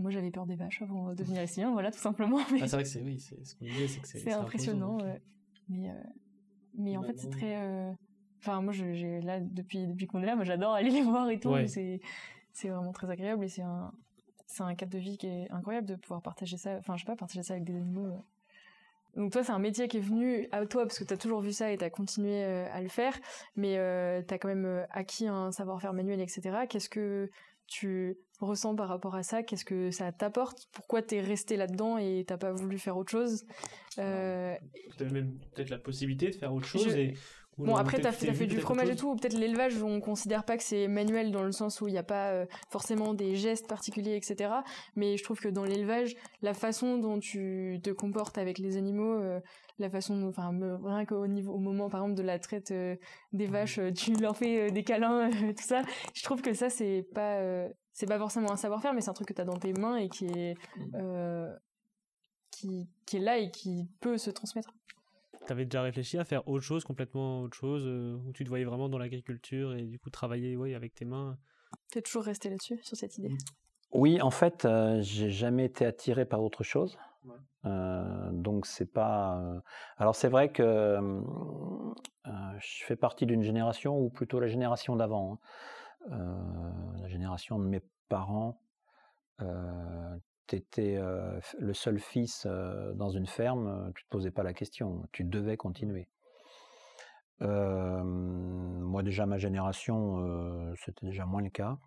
Moi, 0.00 0.10
j'avais 0.10 0.30
peur 0.30 0.46
des 0.46 0.56
vaches 0.56 0.82
avant 0.82 1.14
de 1.14 1.24
venir 1.24 1.42
ici, 1.42 1.62
hein, 1.62 1.72
voilà, 1.72 1.90
tout 1.90 1.98
simplement. 1.98 2.38
Ah, 2.60 2.66
c'est 2.66 2.76
vrai 2.76 2.82
que 2.82 2.88
c'est 2.88 3.02
oui, 3.02 3.18
c'est 3.18 3.44
ce 3.44 3.54
qu'on 3.54 3.64
disait, 3.64 3.88
c'est 3.88 4.00
que 4.00 4.08
c'est 4.08 4.32
impressionnant. 4.32 4.98
Mais, 5.68 5.90
euh, 5.90 5.94
mais 6.74 6.96
en 6.96 7.02
fait, 7.02 7.18
c'est 7.18 7.30
très. 7.30 7.56
Euh, 7.56 7.92
enfin, 8.40 8.60
moi, 8.60 8.72
j'ai 8.72 9.20
là 9.20 9.40
depuis 9.40 9.86
depuis 9.86 10.06
qu'on 10.06 10.22
est 10.22 10.26
là, 10.26 10.36
moi, 10.36 10.44
j'adore 10.44 10.74
aller 10.74 10.90
les 10.90 11.02
voir 11.02 11.28
et 11.30 11.40
tout. 11.40 11.54
C'est 11.66 12.00
c'est 12.52 12.68
vraiment 12.68 12.92
très 12.92 13.10
agréable 13.10 13.44
et 13.44 13.48
c'est 13.48 13.62
un 13.62 13.92
c'est 14.46 14.62
un 14.62 14.74
cadre 14.74 14.92
de 14.92 14.98
vie 14.98 15.16
qui 15.16 15.26
est 15.26 15.50
incroyable 15.50 15.86
de 15.86 15.96
pouvoir 15.96 16.22
partager 16.22 16.56
ça. 16.56 16.76
Enfin, 16.78 16.96
je 16.96 17.04
sais 17.04 17.06
pas, 17.06 17.16
partager 17.16 17.42
ça 17.42 17.54
avec 17.54 17.64
des 17.64 17.74
animaux 17.74 18.24
donc 19.16 19.30
toi, 19.32 19.44
c'est 19.44 19.52
un 19.52 19.58
métier 19.58 19.86
qui 19.88 19.98
est 19.98 20.00
venu 20.00 20.48
à 20.50 20.66
toi 20.66 20.82
parce 20.82 20.98
que 20.98 21.04
tu 21.04 21.14
as 21.14 21.16
toujours 21.16 21.40
vu 21.40 21.52
ça 21.52 21.70
et 21.70 21.78
tu 21.78 21.84
as 21.84 21.90
continué 21.90 22.42
euh, 22.42 22.66
à 22.72 22.80
le 22.80 22.88
faire, 22.88 23.16
mais 23.56 23.78
euh, 23.78 24.22
tu 24.26 24.34
as 24.34 24.38
quand 24.38 24.48
même 24.48 24.64
euh, 24.64 24.84
acquis 24.90 25.28
un 25.28 25.52
savoir-faire 25.52 25.92
manuel, 25.92 26.20
etc. 26.20 26.66
Qu'est-ce 26.68 26.88
que 26.88 27.30
tu 27.66 28.16
ressens 28.40 28.74
par 28.74 28.88
rapport 28.88 29.14
à 29.14 29.22
ça? 29.22 29.42
Qu'est-ce 29.42 29.64
que 29.64 29.90
ça 29.90 30.12
t'apporte? 30.12 30.68
Pourquoi 30.72 31.02
tu 31.02 31.16
es 31.16 31.20
resté 31.20 31.56
là-dedans 31.56 31.98
et 31.98 32.24
t'as 32.26 32.36
pas 32.36 32.52
voulu 32.52 32.78
faire 32.78 32.96
autre 32.96 33.10
chose? 33.10 33.46
Euh... 33.98 34.54
Peut-être 34.96 35.12
même 35.12 35.38
peut-être 35.54 35.70
la 35.70 35.78
possibilité 35.78 36.30
de 36.30 36.34
faire 36.34 36.52
autre 36.52 36.66
chose 36.66 36.94
et 36.94 37.14
Bon, 37.58 37.76
après, 37.76 38.00
t'as 38.00 38.12
fait, 38.12 38.28
as 38.28 38.34
fait 38.34 38.46
du 38.46 38.60
fromage 38.60 38.88
et 38.88 38.96
tout, 38.96 39.14
peut-être 39.14 39.36
l'élevage, 39.36 39.80
on 39.82 40.00
considère 40.00 40.44
pas 40.44 40.56
que 40.56 40.62
c'est 40.62 40.88
manuel 40.88 41.30
dans 41.30 41.42
le 41.42 41.52
sens 41.52 41.80
où 41.80 41.88
il 41.88 41.92
n'y 41.92 41.98
a 41.98 42.02
pas 42.02 42.30
euh, 42.30 42.46
forcément 42.68 43.14
des 43.14 43.36
gestes 43.36 43.68
particuliers, 43.68 44.16
etc. 44.16 44.50
Mais 44.96 45.16
je 45.16 45.22
trouve 45.22 45.38
que 45.38 45.48
dans 45.48 45.64
l'élevage, 45.64 46.16
la 46.42 46.54
façon 46.54 46.98
dont 46.98 47.20
tu 47.20 47.80
te 47.82 47.90
comportes 47.90 48.38
avec 48.38 48.58
les 48.58 48.76
animaux, 48.76 49.20
euh, 49.20 49.40
la 49.78 49.88
façon, 49.88 50.24
enfin, 50.28 50.52
rien 50.82 51.04
qu'au 51.04 51.26
niveau, 51.26 51.52
au 51.52 51.58
moment, 51.58 51.88
par 51.88 52.00
exemple, 52.00 52.16
de 52.16 52.22
la 52.22 52.38
traite 52.38 52.72
euh, 52.72 52.96
des 53.32 53.46
vaches, 53.46 53.80
tu 53.94 54.14
leur 54.14 54.36
fais 54.36 54.70
des 54.70 54.82
câlins, 54.82 55.30
tout 55.56 55.62
ça. 55.62 55.82
Je 56.12 56.22
trouve 56.24 56.42
que 56.42 56.54
ça, 56.54 56.70
c'est 56.70 57.06
pas, 57.14 57.40
c'est 57.92 58.06
pas 58.06 58.18
forcément 58.18 58.50
un 58.50 58.56
savoir-faire, 58.56 58.94
mais 58.94 59.00
c'est 59.00 59.10
un 59.10 59.14
truc 59.14 59.28
que 59.28 59.34
t'as 59.34 59.44
dans 59.44 59.58
tes 59.58 59.72
mains 59.72 59.96
et 59.96 60.08
qui 60.08 60.26
est, 60.26 60.56
qui, 62.50 62.88
qui 63.06 63.16
est 63.16 63.20
là 63.20 63.38
et 63.38 63.50
qui 63.50 63.88
peut 64.00 64.18
se 64.18 64.30
transmettre. 64.30 64.72
T'avais 65.46 65.66
déjà 65.66 65.82
réfléchi 65.82 66.18
à 66.18 66.24
faire 66.24 66.46
autre 66.48 66.64
chose, 66.64 66.84
complètement 66.84 67.42
autre 67.42 67.56
chose, 67.56 67.82
euh, 67.84 68.16
où 68.26 68.32
tu 68.32 68.44
te 68.44 68.48
voyais 68.48 68.64
vraiment 68.64 68.88
dans 68.88 68.98
l'agriculture 68.98 69.74
et 69.74 69.82
du 69.82 69.98
coup 69.98 70.08
travailler 70.08 70.56
ouais, 70.56 70.74
avec 70.74 70.94
tes 70.94 71.04
mains? 71.04 71.36
T'es 71.90 72.00
toujours 72.00 72.24
resté 72.24 72.48
là-dessus, 72.48 72.78
sur 72.82 72.96
cette 72.96 73.18
idée? 73.18 73.32
Oui, 73.92 74.22
en 74.22 74.30
fait, 74.30 74.64
euh, 74.64 75.00
j'ai 75.02 75.30
jamais 75.30 75.66
été 75.66 75.84
attiré 75.84 76.24
par 76.24 76.42
autre 76.42 76.62
chose. 76.62 76.96
Euh, 77.64 78.30
donc 78.32 78.66
c'est 78.66 78.92
pas. 78.92 79.62
Alors 79.96 80.14
c'est 80.14 80.28
vrai 80.28 80.52
que 80.52 81.22
je 82.26 82.84
fais 82.84 82.96
partie 82.96 83.24
d'une 83.24 83.42
génération 83.42 83.98
ou 83.98 84.10
plutôt 84.10 84.40
la 84.40 84.46
génération 84.46 84.96
d'avant, 84.96 85.40
hein. 86.10 86.96
la 87.00 87.08
génération 87.08 87.58
de 87.58 87.64
mes 87.64 87.80
parents 88.10 88.60
tu 90.54 90.80
étais 90.80 91.00
le 91.58 91.74
seul 91.74 91.98
fils 91.98 92.46
dans 92.94 93.10
une 93.10 93.26
ferme, 93.26 93.92
tu 93.94 94.04
te 94.04 94.08
posais 94.08 94.30
pas 94.30 94.42
la 94.42 94.52
question, 94.52 95.02
tu 95.12 95.24
devais 95.24 95.56
continuer. 95.56 96.08
moi 97.40 99.02
déjà 99.02 99.26
ma 99.26 99.38
génération, 99.38 100.74
c'était 100.76 101.06
déjà 101.06 101.26
moins 101.26 101.42
le 101.42 101.50
cas. 101.50 101.78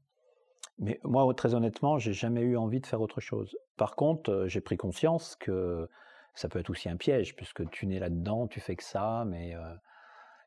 Mais 0.79 0.99
moi, 1.03 1.33
très 1.33 1.55
honnêtement, 1.55 1.97
j'ai 1.97 2.13
jamais 2.13 2.41
eu 2.41 2.55
envie 2.55 2.79
de 2.79 2.85
faire 2.85 3.01
autre 3.01 3.19
chose. 3.19 3.57
Par 3.77 3.95
contre, 3.95 4.45
j'ai 4.47 4.61
pris 4.61 4.77
conscience 4.77 5.35
que 5.35 5.89
ça 6.35 6.49
peut 6.49 6.59
être 6.59 6.69
aussi 6.69 6.87
un 6.87 6.97
piège, 6.97 7.35
puisque 7.35 7.67
tu 7.71 7.87
nais 7.87 7.97
là-dedans, 7.97 8.47
tu 8.47 8.59
fais 8.59 8.75
que 8.75 8.83
ça, 8.83 9.25
mais 9.25 9.55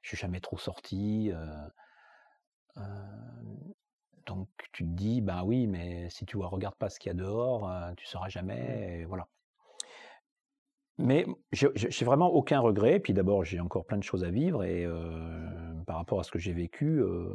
je 0.03 0.09
suis 0.09 0.17
jamais 0.17 0.41
trop 0.41 0.57
sorti. 0.57 1.33
Donc 4.31 4.47
tu 4.73 4.85
te 4.85 4.91
dis, 4.91 5.21
bah 5.21 5.43
oui, 5.45 5.67
mais 5.67 6.09
si 6.09 6.25
tu 6.25 6.39
ne 6.39 6.45
regardes 6.45 6.77
pas 6.77 6.89
ce 6.89 7.01
qu'il 7.01 7.11
y 7.11 7.11
a 7.11 7.15
dehors, 7.15 7.69
euh, 7.69 7.93
tu 7.97 8.05
ne 8.05 8.09
sauras 8.09 8.29
jamais, 8.29 9.05
voilà. 9.09 9.27
Mais 10.99 11.27
j'ai 11.51 12.05
vraiment 12.05 12.29
aucun 12.29 12.61
regret. 12.61 13.01
Puis 13.01 13.13
d'abord, 13.13 13.45
j'ai 13.45 13.59
encore 13.59 13.85
plein 13.87 13.99
de 13.99 14.05
choses 14.05 14.23
à 14.23 14.31
vivre 14.31 14.63
et 14.63 14.85
euh, 14.85 15.83
par 15.85 15.97
rapport 15.97 16.21
à 16.21 16.23
ce 16.23 16.31
que 16.31 16.39
j'ai 16.39 16.53
vécu, 16.53 17.01
euh, 17.03 17.29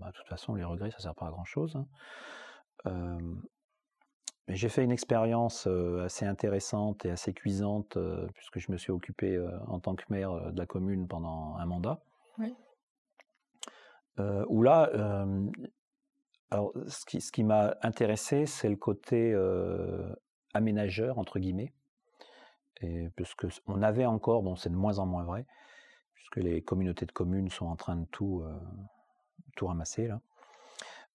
bah, 0.00 0.08
de 0.08 0.12
toute 0.12 0.28
façon, 0.28 0.54
les 0.54 0.64
regrets, 0.64 0.90
ça 0.90 0.98
ne 0.98 1.02
sert 1.02 1.14
pas 1.14 1.28
à 1.28 1.30
grand 1.30 1.46
chose. 1.46 1.76
Hein. 2.84 3.18
mais 4.46 4.56
j'ai 4.56 4.68
fait 4.68 4.84
une 4.84 4.92
expérience 4.92 5.66
assez 6.04 6.26
intéressante 6.26 7.06
et 7.06 7.10
assez 7.10 7.32
cuisante 7.32 7.96
puisque 8.34 8.58
je 8.58 8.70
me 8.70 8.76
suis 8.76 8.92
occupé 8.92 9.42
en 9.66 9.80
tant 9.80 9.94
que 9.94 10.04
maire 10.10 10.52
de 10.52 10.58
la 10.58 10.66
commune 10.66 11.08
pendant 11.08 11.56
un 11.56 11.64
mandat. 11.64 12.02
Oui. 12.36 12.54
où 14.18 14.62
là, 14.62 14.90
alors, 16.50 16.72
ce 16.86 17.30
qui, 17.32 17.44
m'a 17.44 17.76
intéressé, 17.82 18.46
c'est 18.46 18.68
le 18.68 18.76
côté 18.76 19.34
aménageur, 20.52 21.18
entre 21.18 21.38
guillemets. 21.38 21.72
Et 22.80 23.10
puisque 23.16 23.46
on 23.66 23.82
avait 23.82 24.06
encore, 24.06 24.42
bon, 24.42 24.56
c'est 24.56 24.70
de 24.70 24.76
moins 24.76 24.98
en 24.98 25.06
moins 25.06 25.24
vrai, 25.24 25.46
puisque 26.14 26.36
les 26.36 26.62
communautés 26.62 27.06
de 27.06 27.12
communes 27.12 27.48
sont 27.48 27.66
en 27.66 27.76
train 27.76 27.96
de 27.96 28.04
tout, 28.06 28.44
tout 29.56 29.66
ramasser, 29.66 30.06
là. 30.06 30.20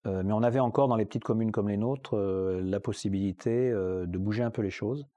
Mais 0.06 0.32
on 0.34 0.44
avait 0.44 0.60
encore 0.60 0.88
dans 0.88 0.96
les 0.96 1.06
petites 1.06 1.26
communes 1.26 1.52
comme 1.52 1.68
les 1.70 1.78
nôtres 1.78 2.18
la 2.18 2.80
possibilité 2.80 3.72
de 3.72 4.18
bouger 4.18 4.44
un 4.44 4.52
peu 4.52 4.62
les 4.62 4.70
choses, 4.72 5.08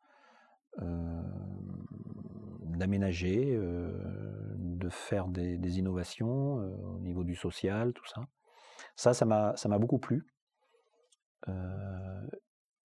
d'aménager, 2.76 3.56
de 3.56 4.88
faire 4.88 5.28
des 5.28 5.78
innovations 5.78 6.56
au 6.94 6.98
niveau 7.00 7.24
du 7.24 7.34
social, 7.34 7.92
tout 7.92 8.06
ça. 8.06 8.26
Ça, 8.96 9.14
ça 9.14 9.24
m'a 9.24 9.78
beaucoup 9.78 9.98
plu. 9.98 10.26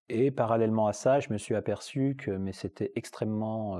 et 0.09 0.31
parallèlement 0.31 0.87
à 0.87 0.93
ça, 0.93 1.19
je 1.19 1.31
me 1.31 1.37
suis 1.37 1.55
aperçu 1.55 2.15
que 2.17 2.51
c'était 2.51 2.91
extrêmement 2.95 3.79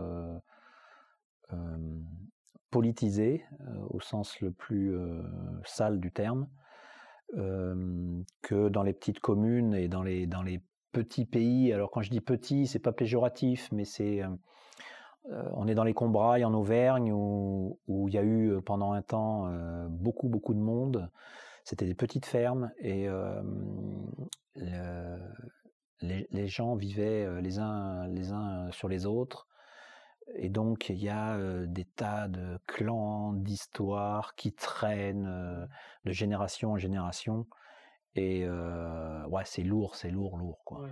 politisé 2.69 3.45
au 3.89 3.99
sens 3.99 4.39
le 4.41 4.51
plus 4.51 4.95
sale 5.63 5.99
du 5.99 6.11
terme, 6.11 6.47
que 7.33 8.69
dans 8.69 8.83
les 8.83 8.93
petites 8.93 9.19
communes 9.19 9.73
et 9.73 9.87
dans 9.87 10.03
les, 10.03 10.27
petits 10.93 11.25
pays. 11.25 11.73
Alors 11.73 11.91
quand 11.91 12.01
je 12.01 12.09
dis 12.09 12.21
petit, 12.21 12.65
c'est 12.65 12.79
pas 12.79 12.93
péjoratif, 12.93 13.69
mais 13.71 13.85
c'est 13.85 14.23
on 15.29 15.67
est 15.67 15.75
dans 15.75 15.83
les 15.83 15.93
Combrailles 15.93 16.45
en 16.45 16.53
Auvergne 16.53 17.11
où, 17.13 17.77
il 18.07 18.13
y 18.13 18.17
a 18.17 18.23
eu 18.23 18.61
pendant 18.65 18.93
un 18.93 19.01
temps 19.01 19.51
beaucoup 19.89 20.29
beaucoup 20.29 20.53
de 20.53 20.59
monde 20.59 21.09
c'était 21.67 21.86
des 21.86 21.95
petites 21.95 22.25
fermes 22.25 22.71
et 22.80 23.10
les, 25.99 26.47
gens 26.47 26.75
vivaient 26.75 27.41
les 27.41 27.60
uns, 27.60 28.08
les 28.08 28.32
uns 28.32 28.71
sur 28.71 28.88
les 28.88 29.06
autres. 29.06 29.47
Et 30.36 30.47
donc, 30.47 30.88
il 30.88 30.95
y 30.95 31.10
a 31.10 31.38
des 31.65 31.84
tas 31.84 32.30
de 32.30 32.58
clans, 32.67 33.34
d'histoires 33.34 34.34
qui 34.36 34.53
traînent 34.53 35.67
de 36.06 36.12
génération 36.13 36.71
en 36.71 36.77
génération. 36.77 37.45
Et 38.15 38.47
ouais, 38.47 39.43
c'est 39.43 39.63
lourd, 39.63 39.97
c'est 39.97 40.10
lourd, 40.10 40.38
lourd. 40.38 40.62
Quoi. 40.63 40.88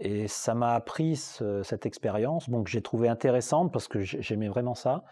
Et 0.00 0.28
ça 0.28 0.54
m'a 0.54 0.72
appris 0.74 1.16
cette 1.16 1.84
expérience, 1.84 2.48
donc 2.48 2.68
j'ai 2.68 2.80
trouvé 2.80 3.10
intéressante 3.10 3.70
parce 3.70 3.88
que 3.88 4.00
j'aimais 4.00 4.48
vraiment 4.48 4.74
ça. 4.74 5.04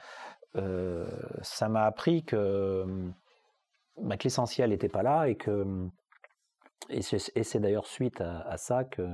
ça 1.42 1.68
m'a 1.68 1.84
appris 1.84 2.24
que 2.24 3.12
bah, 4.00 4.16
que 4.16 4.24
l'essentiel 4.24 4.70
n'était 4.70 4.88
pas 4.88 5.02
là 5.02 5.28
et 5.28 5.36
que 5.36 5.88
et 6.88 7.02
c'est 7.02 7.60
d'ailleurs 7.60 7.86
suite 7.86 8.20
à, 8.20 8.56
ça 8.56 8.84
que, 8.84 9.08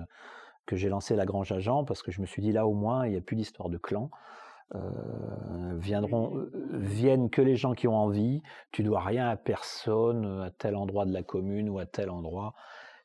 que 0.67 0.75
j'ai 0.75 0.89
lancé 0.89 1.15
la 1.17 1.27
Grange 1.27 1.53
Agent 1.53 1.85
parce 1.85 2.03
que 2.03 2.11
je 2.11 2.21
me 2.21 2.27
suis 2.27 2.41
dit 2.41 2.53
là 2.53 2.67
au 2.67 2.73
moins 2.73 3.07
il 3.07 3.13
n'y 3.13 3.19
a 3.19 3.21
plus 3.21 3.37
d'histoire 3.37 3.69
de 3.69 3.77
clan. 3.77 4.11
Euh, 4.75 4.81
viendront, 5.79 6.37
euh, 6.37 6.51
viennent 6.73 7.31
que 7.31 7.41
les 7.41 7.57
gens 7.57 7.73
qui 7.73 7.89
ont 7.89 7.97
envie. 7.97 8.43
Tu 8.71 8.83
dois 8.83 9.01
rien 9.01 9.27
à 9.29 9.37
personne 9.37 10.43
à 10.43 10.51
tel 10.51 10.77
endroit 10.77 11.07
de 11.07 11.13
la 11.13 11.23
commune 11.23 11.71
ou 11.71 11.79
à 11.79 11.87
tel 11.87 12.11
endroit. 12.11 12.55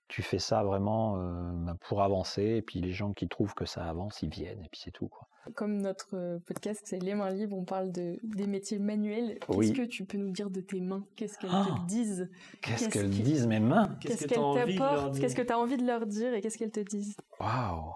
Tu 0.10 0.22
fais 0.22 0.40
ça 0.40 0.64
vraiment 0.64 1.18
euh, 1.18 1.52
bah, 1.54 1.76
pour 1.82 2.02
avancer 2.02 2.44
et 2.44 2.62
puis 2.62 2.82
les 2.82 2.92
gens 2.92 3.14
qui 3.14 3.30
trouvent 3.30 3.54
que 3.54 3.66
ça 3.66 3.86
avance, 3.86 4.22
ils 4.22 4.30
viennent 4.30 4.64
et 4.64 4.70
puis 4.70 4.82
c'est 4.84 4.92
tout 4.92 5.08
quoi. 5.08 5.28
Comme 5.56 5.82
notre 5.82 6.16
euh, 6.16 6.40
podcast, 6.40 6.82
c'est 6.86 7.00
Les 7.00 7.16
mains 7.16 7.30
libres, 7.30 7.58
on 7.58 7.66
parle 7.66 7.92
de, 7.92 8.18
des 8.24 8.48
métiers 8.48 8.80
manuels. 8.80 9.38
Oui. 9.50 9.68
Qu'est-ce 9.68 9.82
que 9.82 9.86
tu 9.88 10.06
peux 10.06 10.18
nous 10.18 10.32
dire 10.32 10.50
de 10.50 10.62
tes 10.62 10.80
mains? 10.80 11.06
Qu'est-ce 11.16 11.38
qu'elles 11.38 11.50
Ah. 11.52 11.66
te 11.82 11.86
disent? 11.88 12.30
Qu'est-ce 12.62 12.90
qu'elles 12.90 13.10
disent 13.10 13.46
mes 13.48 13.60
mains? 13.60 13.90
Qu'est-ce 14.00 14.24
que 14.26 14.34
qu'elles 14.34 14.78
t'apportent? 14.78 15.20
Qu'est-ce 15.20 15.36
que 15.36 15.42
tu 15.42 15.52
as 15.54 15.60
envie 15.60 15.78
de 15.78 15.86
leur 15.86 16.06
dire 16.06 16.34
et 16.34 16.42
qu'est-ce 16.42 16.58
qu'elles 16.58 16.72
te 16.72 16.80
disent? 16.80 17.18
Waouh 17.40 17.94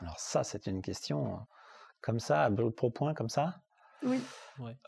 Alors 0.00 0.18
ça, 0.18 0.44
c'est 0.44 0.66
une 0.66 0.80
question 0.80 1.34
euh, 1.34 1.36
comme 2.00 2.20
ça, 2.20 2.44
à 2.44 2.50
brûle 2.50 2.72
pour 2.72 2.92
point, 2.92 3.12
comme 3.14 3.28
ça? 3.28 3.60
Oui. 4.02 4.20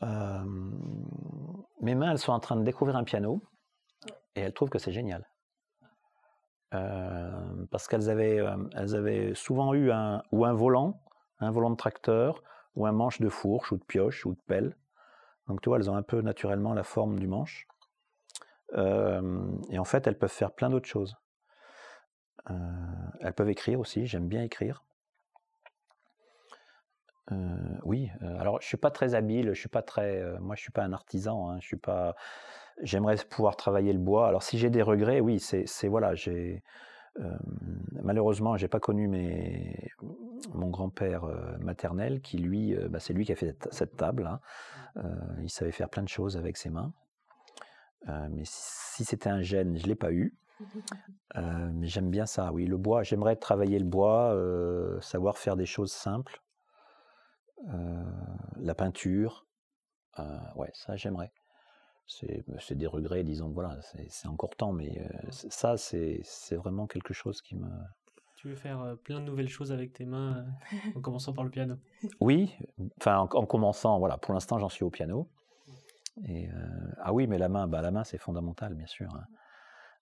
Euh, 0.02 0.44
mes 1.80 1.94
mains, 1.94 2.12
elles 2.12 2.18
sont 2.18 2.32
en 2.32 2.40
train 2.40 2.56
de 2.56 2.62
découvrir 2.62 2.96
un 2.96 3.04
piano 3.04 3.42
et 4.36 4.40
elles 4.40 4.52
trouvent 4.54 4.70
que 4.70 4.78
c'est 4.78 4.92
génial. 4.92 5.26
Euh, 6.72 7.66
parce 7.72 7.88
qu'elles 7.88 8.08
avaient, 8.08 8.38
euh, 8.38 8.56
elles 8.76 8.94
avaient 8.94 9.34
souvent 9.34 9.74
eu 9.74 9.90
un, 9.90 10.22
ou 10.30 10.44
un 10.44 10.52
volant, 10.52 11.00
un 11.40 11.50
volant 11.50 11.70
de 11.70 11.76
tracteur, 11.76 12.42
ou 12.76 12.86
un 12.86 12.92
manche 12.92 13.20
de 13.20 13.28
fourche, 13.28 13.72
ou 13.72 13.76
de 13.76 13.84
pioche, 13.84 14.26
ou 14.26 14.34
de 14.34 14.40
pelle. 14.46 14.76
Donc 15.48 15.60
tu 15.60 15.68
vois, 15.68 15.78
elles 15.78 15.90
ont 15.90 15.96
un 15.96 16.02
peu 16.02 16.20
naturellement 16.20 16.74
la 16.74 16.84
forme 16.84 17.18
du 17.18 17.26
manche. 17.26 17.66
Euh, 18.74 19.50
et 19.70 19.78
en 19.78 19.84
fait, 19.84 20.06
elles 20.06 20.18
peuvent 20.18 20.30
faire 20.30 20.52
plein 20.52 20.70
d'autres 20.70 20.88
choses. 20.88 21.16
Euh, 22.50 22.54
elles 23.20 23.32
peuvent 23.32 23.50
écrire 23.50 23.80
aussi, 23.80 24.06
j'aime 24.06 24.28
bien 24.28 24.42
écrire. 24.42 24.84
Euh, 27.32 27.78
oui, 27.84 28.10
alors 28.38 28.60
je 28.60 28.66
suis 28.66 28.76
pas 28.76 28.90
très 28.90 29.14
habile, 29.14 29.52
je 29.52 29.60
suis 29.60 29.68
pas 29.68 29.82
très, 29.82 30.20
moi 30.40 30.56
je 30.56 30.62
suis 30.62 30.72
pas 30.72 30.82
un 30.82 30.92
artisan, 30.92 31.50
hein, 31.50 31.60
je 31.60 31.66
suis 31.66 31.76
pas, 31.76 32.16
j'aimerais 32.82 33.16
pouvoir 33.28 33.56
travailler 33.56 33.92
le 33.92 34.00
bois. 34.00 34.26
Alors 34.26 34.42
si 34.42 34.58
j'ai 34.58 34.70
des 34.70 34.82
regrets, 34.82 35.20
oui, 35.20 35.38
c'est, 35.38 35.88
voilà, 35.88 36.14
j'ai 36.14 36.64
malheureusement 38.02 38.56
j'ai 38.56 38.68
pas 38.68 38.80
connu 38.80 39.06
mes, 39.06 39.92
mon 40.54 40.68
grand-père 40.70 41.24
euh, 41.24 41.56
maternel 41.58 42.20
qui 42.20 42.38
lui, 42.38 42.74
euh, 42.74 42.88
bah, 42.88 43.00
c'est 43.00 43.12
lui 43.12 43.24
qui 43.24 43.32
a 43.32 43.36
fait 43.36 43.56
cette, 43.70 43.96
table. 43.96 44.26
hein. 44.26 44.40
Euh, 44.96 45.14
il 45.42 45.50
savait 45.50 45.72
faire 45.72 45.88
plein 45.88 46.02
de 46.02 46.08
choses 46.08 46.36
avec 46.36 46.56
ses 46.56 46.70
mains, 46.70 46.92
Euh, 48.08 48.28
mais 48.30 48.44
si, 48.46 49.04
c'était 49.04 49.28
un 49.28 49.42
gène, 49.42 49.76
je 49.78 49.86
l'ai 49.86 49.94
pas 49.94 50.12
eu. 50.12 50.34
Euh, 51.36 51.70
mais 51.72 51.86
j'aime 51.86 52.10
bien 52.10 52.26
ça, 52.26 52.52
oui, 52.52 52.66
le 52.66 52.76
bois. 52.76 53.04
J'aimerais 53.04 53.36
travailler 53.36 53.78
le 53.78 53.84
bois, 53.84 54.34
savoir 55.00 55.38
faire 55.38 55.56
des 55.56 55.64
choses 55.64 55.92
simples. 55.92 56.42
La 58.56 58.74
peinture, 58.74 59.46
ouais, 60.56 60.70
ça 60.74 60.96
j'aimerais. 60.96 61.30
C'est 62.06 62.74
des 62.76 62.88
regrets, 62.88 63.22
disons, 63.22 63.50
voilà, 63.50 63.78
c'est 64.08 64.26
encore 64.26 64.56
temps, 64.56 64.72
mais 64.72 65.08
c'est- 65.30 65.52
ça 65.52 65.76
c'est 65.76 66.56
vraiment 66.56 66.88
quelque 66.88 67.14
chose 67.14 67.42
qui 67.42 67.54
me. 67.54 67.68
Tu 68.40 68.48
veux 68.48 68.56
faire 68.56 68.80
euh, 68.80 68.94
plein 68.94 69.20
de 69.20 69.26
nouvelles 69.26 69.50
choses 69.50 69.70
avec 69.70 69.92
tes 69.92 70.06
mains, 70.06 70.38
euh, 70.72 70.76
en 70.96 71.00
commençant 71.02 71.34
par 71.34 71.44
le 71.44 71.50
piano? 71.50 71.76
Oui, 72.20 72.56
enfin 72.98 73.18
en, 73.18 73.28
en 73.34 73.44
commençant, 73.44 73.98
voilà, 73.98 74.16
pour 74.16 74.32
l'instant 74.32 74.58
j'en 74.58 74.70
suis 74.70 74.82
au 74.82 74.88
piano. 74.88 75.28
Et 76.26 76.48
euh, 76.48 76.52
ah 77.02 77.12
oui, 77.12 77.26
mais 77.26 77.36
la 77.36 77.50
main, 77.50 77.66
bah 77.66 77.82
la 77.82 77.90
main 77.90 78.02
c'est 78.02 78.16
fondamental, 78.16 78.74
bien 78.74 78.86
sûr. 78.86 79.14
hein. 79.14 79.24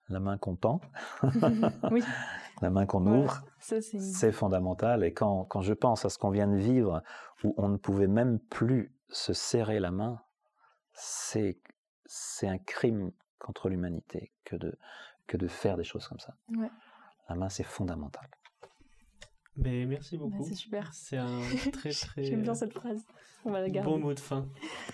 La 0.07 0.21
main 0.21 0.37
qu'on 0.37 0.55
tend, 0.55 0.79
Oui. 1.91 2.01
la 2.61 2.69
main 2.69 2.85
qu'on 2.85 3.05
ouvre, 3.05 3.43
c'est. 3.59 4.31
Fondamental. 4.31 5.03
Et 5.03 5.13
quand, 5.13 5.43
quand 5.43 5.61
je 5.61 5.73
pense 5.73 6.05
à 6.05 6.09
ce 6.09 6.17
qu'on 6.17 6.29
vient 6.31 6.47
de 6.47 6.55
vivre, 6.55 7.03
où 7.43 7.53
on 7.57 7.67
ne 7.67 7.77
pouvait 7.77 8.07
même 8.07 8.39
plus 8.39 8.91
se 9.09 9.33
serrer 9.33 9.79
la 9.81 9.91
main, 9.91 10.21
c'est, 10.93 11.59
c'est 12.05 12.47
un 12.47 12.57
crime 12.57 13.11
contre 13.37 13.67
l'humanité 13.69 14.31
que 14.45 14.55
de, 14.55 14.77
que 15.27 15.35
de 15.37 15.47
faire 15.47 15.75
des 15.77 15.83
choses 15.83 16.07
comme 16.07 16.19
ça. 16.19 16.33
Ouais. 16.57 16.71
La 17.29 17.35
main, 17.35 17.49
c'est 17.49 17.63
fondamental. 17.63 18.27
Mais 19.55 19.85
merci 19.85 20.17
beaucoup. 20.17 20.39
Bah, 20.39 20.45
c'est 20.47 20.55
super. 20.55 20.93
C'est 20.93 21.17
un 21.17 21.41
très 21.71 21.91
très 21.91 22.23
J'aime 22.23 22.41
bien 22.41 22.53
euh, 22.53 22.55
cette 22.55 22.73
phrase. 22.73 23.05
On 23.45 23.51
va 23.51 23.61
la 23.61 23.69
garder. 23.69 23.89
bon 23.89 23.99
mot 23.99 24.13
de 24.13 24.19
fin. 24.19 24.47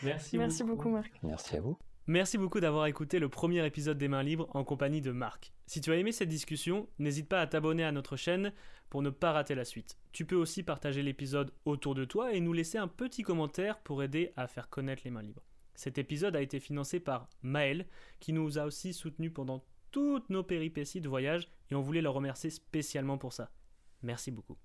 Merci, 0.03 0.37
Merci 0.37 0.63
beaucoup, 0.63 0.89
Marc. 0.89 1.11
Merci 1.23 1.55
à 1.55 1.61
vous. 1.61 1.77
Merci 2.07 2.37
beaucoup 2.37 2.59
d'avoir 2.59 2.85
écouté 2.85 3.17
le 3.19 3.29
premier 3.29 3.65
épisode 3.65 3.97
des 3.97 4.07
Mains 4.07 4.21
Libres 4.21 4.47
en 4.53 4.63
compagnie 4.63 5.01
de 5.01 5.11
Marc. 5.11 5.53
Si 5.65 5.81
tu 5.81 5.91
as 5.91 5.95
aimé 5.95 6.11
cette 6.11 6.29
discussion, 6.29 6.87
n'hésite 6.99 7.27
pas 7.27 7.41
à 7.41 7.47
t'abonner 7.47 7.83
à 7.83 7.91
notre 7.91 8.15
chaîne 8.15 8.53
pour 8.89 9.01
ne 9.01 9.09
pas 9.09 9.31
rater 9.31 9.55
la 9.55 9.65
suite. 9.65 9.97
Tu 10.11 10.25
peux 10.25 10.35
aussi 10.35 10.61
partager 10.61 11.01
l'épisode 11.01 11.51
autour 11.65 11.95
de 11.95 12.05
toi 12.05 12.33
et 12.33 12.41
nous 12.41 12.53
laisser 12.53 12.77
un 12.77 12.87
petit 12.87 13.23
commentaire 13.23 13.79
pour 13.79 14.03
aider 14.03 14.33
à 14.35 14.47
faire 14.47 14.69
connaître 14.69 15.01
les 15.05 15.11
Mains 15.11 15.23
Libres. 15.23 15.43
Cet 15.73 15.97
épisode 15.97 16.35
a 16.35 16.41
été 16.41 16.59
financé 16.59 16.99
par 16.99 17.27
Maël, 17.41 17.87
qui 18.19 18.33
nous 18.33 18.59
a 18.59 18.65
aussi 18.65 18.93
soutenus 18.93 19.33
pendant 19.33 19.63
toutes 19.95 20.29
nos 20.29 20.43
péripéties 20.43 20.99
de 20.99 21.07
voyage 21.07 21.47
et 21.71 21.75
on 21.75 21.79
voulait 21.79 22.01
le 22.01 22.09
remercier 22.09 22.49
spécialement 22.49 23.17
pour 23.17 23.31
ça. 23.31 23.49
Merci 24.01 24.29
beaucoup. 24.29 24.57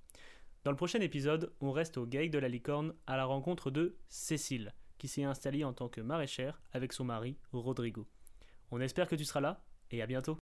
Dans 0.65 0.73
le 0.73 0.77
prochain 0.77 0.99
épisode, 0.99 1.55
on 1.61 1.71
reste 1.71 1.99
au 1.99 2.05
GAIC 2.05 2.33
de 2.33 2.41
la 2.41 2.49
Licorne 2.49 2.97
à 3.07 3.17
la 3.17 3.27
rencontre 3.27 3.71
de 3.71 3.97
Cécile, 4.09 4.75
qui 4.99 5.07
s'est 5.07 5.23
installée 5.23 5.63
en 5.63 5.73
tant 5.73 5.89
que 5.89 6.01
maraîchère 6.01 6.61
avec 6.73 6.93
son 6.93 7.05
mari 7.05 7.39
Rodrigo. 7.53 8.09
On 8.73 8.81
espère 8.81 9.07
que 9.07 9.15
tu 9.15 9.25
seras 9.25 9.41
là 9.41 9.65
et 9.93 10.03
à 10.03 10.07
bientôt. 10.09 10.37